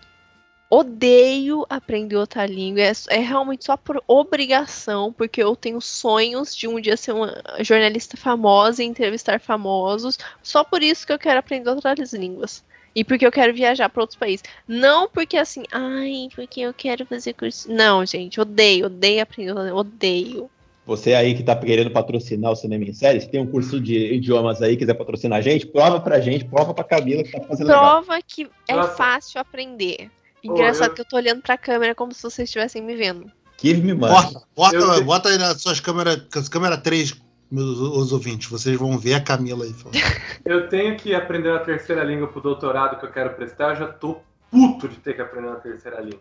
[0.71, 2.83] odeio aprender outra língua.
[2.83, 7.43] É, é, realmente só por obrigação, porque eu tenho sonhos de um dia ser uma
[7.61, 10.16] jornalista famosa e entrevistar famosos.
[10.41, 12.64] Só por isso que eu quero aprender outras línguas.
[12.95, 14.45] E porque eu quero viajar para outros países.
[14.66, 17.71] Não porque assim, ai, porque eu quero fazer curso.
[17.71, 20.51] Não, gente, odeio, odeio aprender, odeio.
[20.87, 24.12] Você aí que tá querendo patrocinar o Cinema em Série, se tem um curso de
[24.14, 27.68] idiomas aí, quiser patrocinar a gente, prova pra gente, prova pra Camila que tá fazendo
[27.68, 28.23] Prova legal.
[28.27, 28.97] que é Nossa.
[28.97, 30.11] fácil aprender.
[30.43, 30.95] Engraçado oh, eu...
[30.95, 33.30] que eu tô olhando pra câmera como se vocês estivessem me vendo.
[33.59, 34.14] Give me money.
[34.14, 35.05] Bota, bota, eu...
[35.05, 37.20] bota aí nas suas câmeras, câmera 3,
[37.51, 38.49] meus os ouvintes.
[38.49, 39.74] Vocês vão ver a Camila aí.
[40.45, 43.70] eu tenho que aprender a terceira língua pro doutorado que eu quero prestar.
[43.70, 44.20] Eu já tô
[44.51, 46.20] puto de ter que aprender uma terceira língua.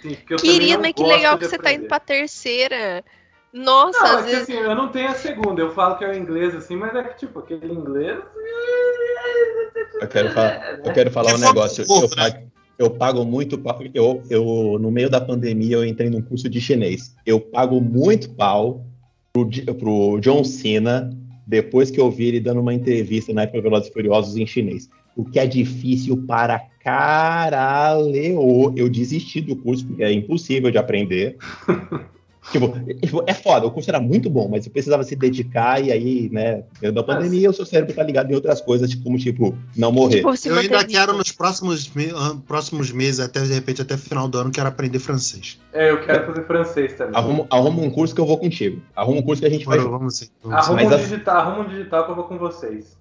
[0.00, 1.76] Sim, Querido, mas que legal que você aprender.
[1.76, 3.04] tá indo pra terceira.
[3.52, 4.42] Nossa, não, às é vezes...
[4.42, 7.02] assim, eu não tenho a segunda, eu falo que é o inglês, assim, mas é
[7.02, 8.18] que, tipo, aquele inglês.
[10.00, 11.84] Eu quero falar, eu quero falar um negócio.
[11.88, 12.46] Eu, né?
[12.80, 13.62] Eu pago muito
[13.92, 17.14] eu, eu no meio da pandemia eu entrei num curso de chinês.
[17.26, 18.86] Eu pago muito pau
[19.34, 21.10] pro, pro John Cena
[21.46, 24.88] depois que eu vi ele dando uma entrevista na época Velozes e Furiosos em chinês.
[25.14, 28.72] O que é difícil para caralho.
[28.74, 31.36] Eu desisti do curso porque é impossível de aprender.
[32.50, 32.68] Tipo,
[33.00, 36.30] tipo, é foda, o curso era muito bom, mas eu precisava se dedicar e aí,
[36.32, 39.92] né, dentro da pandemia, o seu cérebro tá ligado em outras coisas, como, tipo, não
[39.92, 40.16] morrer.
[40.16, 41.90] Tipo, eu ainda quero nos próximos,
[42.46, 45.60] próximos meses, até de repente até o final do ano, quero aprender francês.
[45.72, 47.14] É, eu quero fazer francês também.
[47.14, 48.80] Arruma, arruma um curso que eu vou contigo.
[48.96, 49.78] Arruma um curso que a gente vai.
[49.78, 50.28] Vamos sim.
[50.42, 52.98] Vamos arruma, um digital, arruma um digital que eu vou com vocês.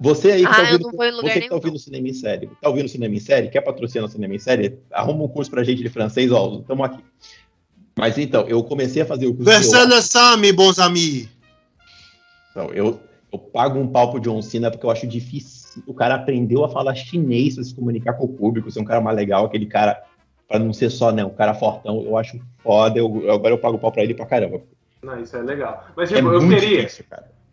[0.00, 2.88] Você aí que ah, tá ouvindo, você que tá ouvindo cinema em série, tá ouvindo
[2.88, 5.90] cinema em série, quer patrocinar o cinema em série, arruma um curso pra gente de
[5.90, 7.04] francês, ó, estamos aqui.
[8.02, 9.48] Mas então, eu comecei a fazer o curso.
[9.48, 9.94] Versando
[10.40, 11.28] meus bons amigos.
[12.50, 12.98] Então, eu,
[13.32, 15.84] eu pago um pau pro John Cena porque eu acho difícil.
[15.86, 19.00] O cara aprendeu a falar chinês para se comunicar com o público, ser um cara
[19.00, 20.02] mais legal, aquele cara,
[20.48, 22.02] para não ser só, né, um cara fortão.
[22.04, 22.98] Eu acho foda.
[22.98, 24.60] Eu, agora eu pago o pau pra ele pra caramba.
[25.00, 25.86] Não, isso é legal.
[25.94, 26.82] Mas, é tipo, é eu queria.
[26.82, 27.04] Difícil,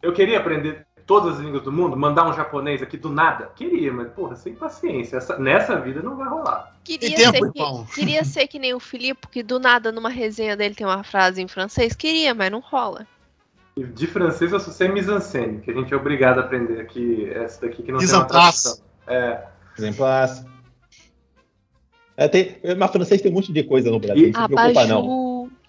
[0.02, 3.49] eu queria aprender todas as línguas do mundo, mandar um japonês aqui do nada?
[3.56, 5.18] Queria, mas, porra, sem paciência.
[5.18, 6.76] Essa, nessa vida não vai rolar.
[6.84, 10.76] Queria, ser que, queria ser que nem o Filipe, que do nada numa resenha dele
[10.76, 11.95] tem uma frase em francês.
[11.95, 13.07] Queria, mas não rola.
[13.76, 17.61] De francês eu sou sem mise-en-scène, que a gente é obrigado a aprender aqui, essa
[17.61, 18.77] daqui que não tem uma tradução.
[19.07, 19.45] É.
[19.80, 20.45] Exemplas.
[22.15, 24.86] É, tem, mas francês tem um monte de coisa no Brasil, e, não se preocupa
[24.86, 25.02] não.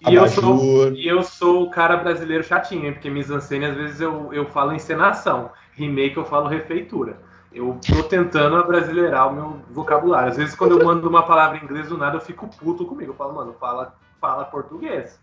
[0.07, 4.33] E eu, sou, e eu sou o cara brasileiro chatinho, porque mise-en-scène às vezes eu,
[4.33, 7.19] eu falo encenação, remake eu falo refeitura.
[7.53, 10.29] Eu tô tentando abrasileirar o meu vocabulário.
[10.29, 13.11] Às vezes quando eu mando uma palavra em inglês do nada eu fico puto comigo.
[13.11, 15.19] Eu falo, mano, fala, fala português.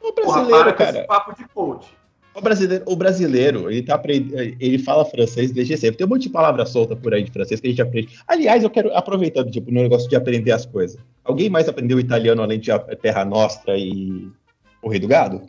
[0.00, 0.98] O brasileiro, Porra, para cara.
[0.98, 1.94] esse papo de coach.
[2.34, 5.98] O brasileiro, o brasileiro ele, tá ele fala francês desde sempre.
[5.98, 8.18] Tem um monte de palavra solta por aí de francês que a gente aprende.
[8.26, 10.98] Aliás, eu quero, aproveitando, tipo, no negócio de aprender as coisas.
[11.22, 12.70] Alguém mais aprendeu italiano além de
[13.00, 14.28] Terra Nostra e
[14.82, 15.42] o Rei do Gado?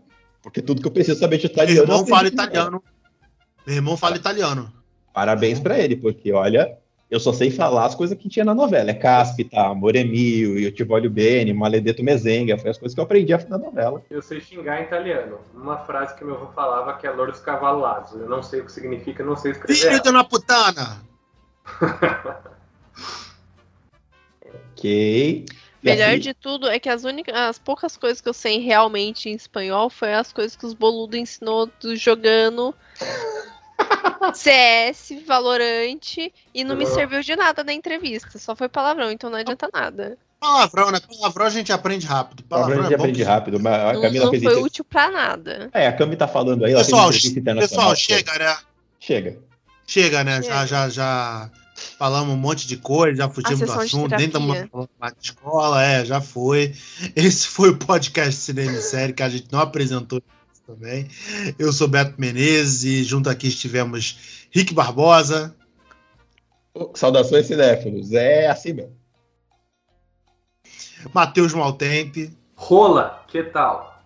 [0.43, 1.87] Porque tudo que eu preciso saber de italiano.
[1.87, 2.83] Meu irmão fala italiano.
[3.65, 4.71] Meu irmão fala italiano.
[5.11, 6.77] Parabéns para ele, porque olha,
[7.09, 8.89] eu só sei falar as coisas que tinha na novela.
[8.89, 12.57] É Caspita, Moremio, Eu Te Voglio Bene, Maledetto Mezenga.
[12.57, 14.03] Foi as coisas que eu aprendi na novela.
[14.09, 15.39] Eu sei xingar em italiano.
[15.53, 18.13] Uma frase que meu avô falava que é Loros Cavalados.
[18.13, 19.79] Eu não sei o que significa, não sei escrever.
[19.79, 21.03] Filho de uma putana!
[24.73, 25.45] ok.
[25.83, 29.35] Melhor de tudo é que as únicas, as poucas coisas que eu sei realmente em
[29.35, 32.73] espanhol foi as coisas que os boludos ensinou jogando
[34.33, 38.37] CS, Valorante e não me serviu de nada na entrevista.
[38.37, 40.17] Só foi palavrão, então não adianta nada.
[40.39, 40.99] Palavrão, né?
[40.99, 42.43] Palavrão a gente aprende rápido.
[42.43, 45.69] Palavrão, a gente é aprende rápido, mas a Camila não, não foi útil pra nada.
[45.73, 46.73] É, a Cami tá falando aí.
[46.73, 48.57] Pessoal, pessoal chega, né?
[48.99, 49.37] Chega.
[49.87, 50.41] Chega, né?
[50.41, 50.53] Chega.
[50.53, 51.51] Já, já, já
[51.97, 54.89] falamos um monte de coisa, já fugimos do assunto, nem estamos falando
[55.19, 56.73] de escola, é, já foi.
[57.15, 60.21] Esse foi o podcast Cinema e Série que a gente não apresentou
[60.65, 61.07] também.
[61.57, 65.55] Eu sou Beto Menezes e junto aqui estivemos Rick Barbosa.
[66.93, 68.95] Saudações cinéfilos, é assim mesmo.
[71.13, 72.35] Matheus Maltempe.
[72.55, 74.03] Rola, que tal?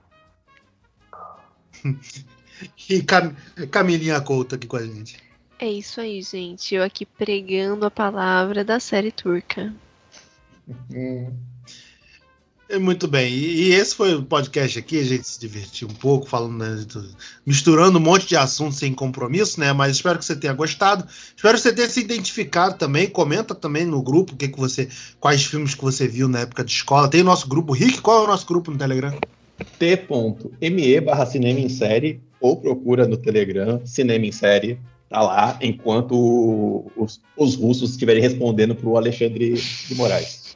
[2.89, 3.33] e Cam
[3.71, 5.17] Camilinha Couto aqui com a gente.
[5.59, 6.75] É isso aí, gente.
[6.75, 9.73] Eu aqui pregando a palavra da série turca.
[12.71, 12.79] Hum.
[12.79, 16.57] Muito bem, e esse foi o podcast aqui, a gente se divertiu um pouco, falando,
[16.57, 16.85] né,
[17.43, 19.73] misturando um monte de assuntos sem compromisso, né?
[19.73, 21.03] Mas espero que você tenha gostado.
[21.35, 23.07] Espero que você tenha se identificado também.
[23.07, 24.87] Comenta também no grupo que, que você.
[25.19, 27.09] quais filmes que você viu na época de escola.
[27.09, 27.73] Tem o nosso grupo.
[27.73, 29.17] Rick, qual é o nosso grupo no Telegram?
[29.77, 34.79] t.me barra cinema em série ou procura no Telegram Cinema em Série.
[35.09, 40.48] Tá lá enquanto os, os russos estiverem respondendo para o Alexandre de Moraes.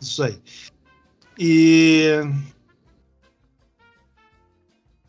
[0.00, 0.38] Isso aí.
[1.38, 2.20] E.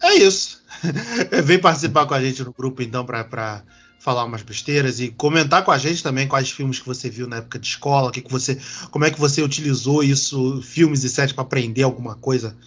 [0.01, 0.61] É isso.
[1.43, 3.63] Vem participar com a gente no grupo, então, para
[3.99, 7.37] falar umas besteiras e comentar com a gente também quais filmes que você viu na
[7.37, 8.57] época de escola, que que você,
[8.89, 12.57] como é que você utilizou isso, filmes e séries, para aprender alguma coisa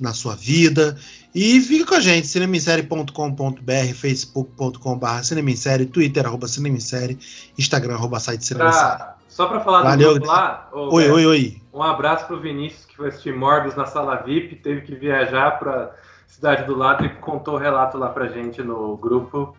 [0.00, 0.96] na sua vida.
[1.32, 7.18] E fica com a gente, cinemissérie.com.br, facebook.com.br, cinemissérie, twitter, arroba cinemissérie,
[7.56, 9.19] instagram, arroba site cinemissérie.
[9.40, 10.18] Só para falar Valeu.
[10.18, 10.68] do lá.
[10.70, 11.62] oi, oi, oi.
[11.72, 15.96] Um abraço pro Vinícius, que foi assistir Morbius na sala VIP, teve que viajar pra
[16.26, 19.56] cidade do lado e contou o relato lá pra gente no grupo.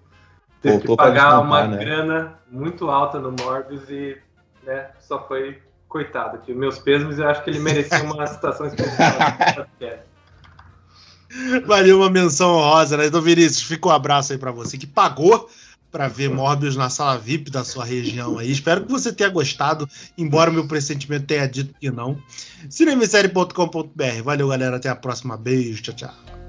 [0.62, 1.78] Teve Voltou que pagar uma né?
[1.78, 4.20] grana muito alta no Morbius e
[4.64, 5.60] né, só foi
[5.90, 6.38] coitado.
[6.38, 9.14] Que meus pesos, eu acho que ele merecia uma citação especial.
[11.66, 13.08] Valeu uma menção honrosa, né?
[13.08, 15.50] Então, Vinícius, fica um abraço aí para você que pagou
[15.92, 18.52] para ver Morbius na sala VIP da sua região aí.
[18.52, 19.88] Espero que você tenha gostado,
[20.18, 22.18] embora o meu pressentimento tenha dito que não.
[22.70, 24.24] cinemissérie.com.br.
[24.24, 24.78] Valeu, galera.
[24.78, 25.36] Até a próxima.
[25.38, 25.82] Beijo.
[25.82, 26.41] Tchau, tchau.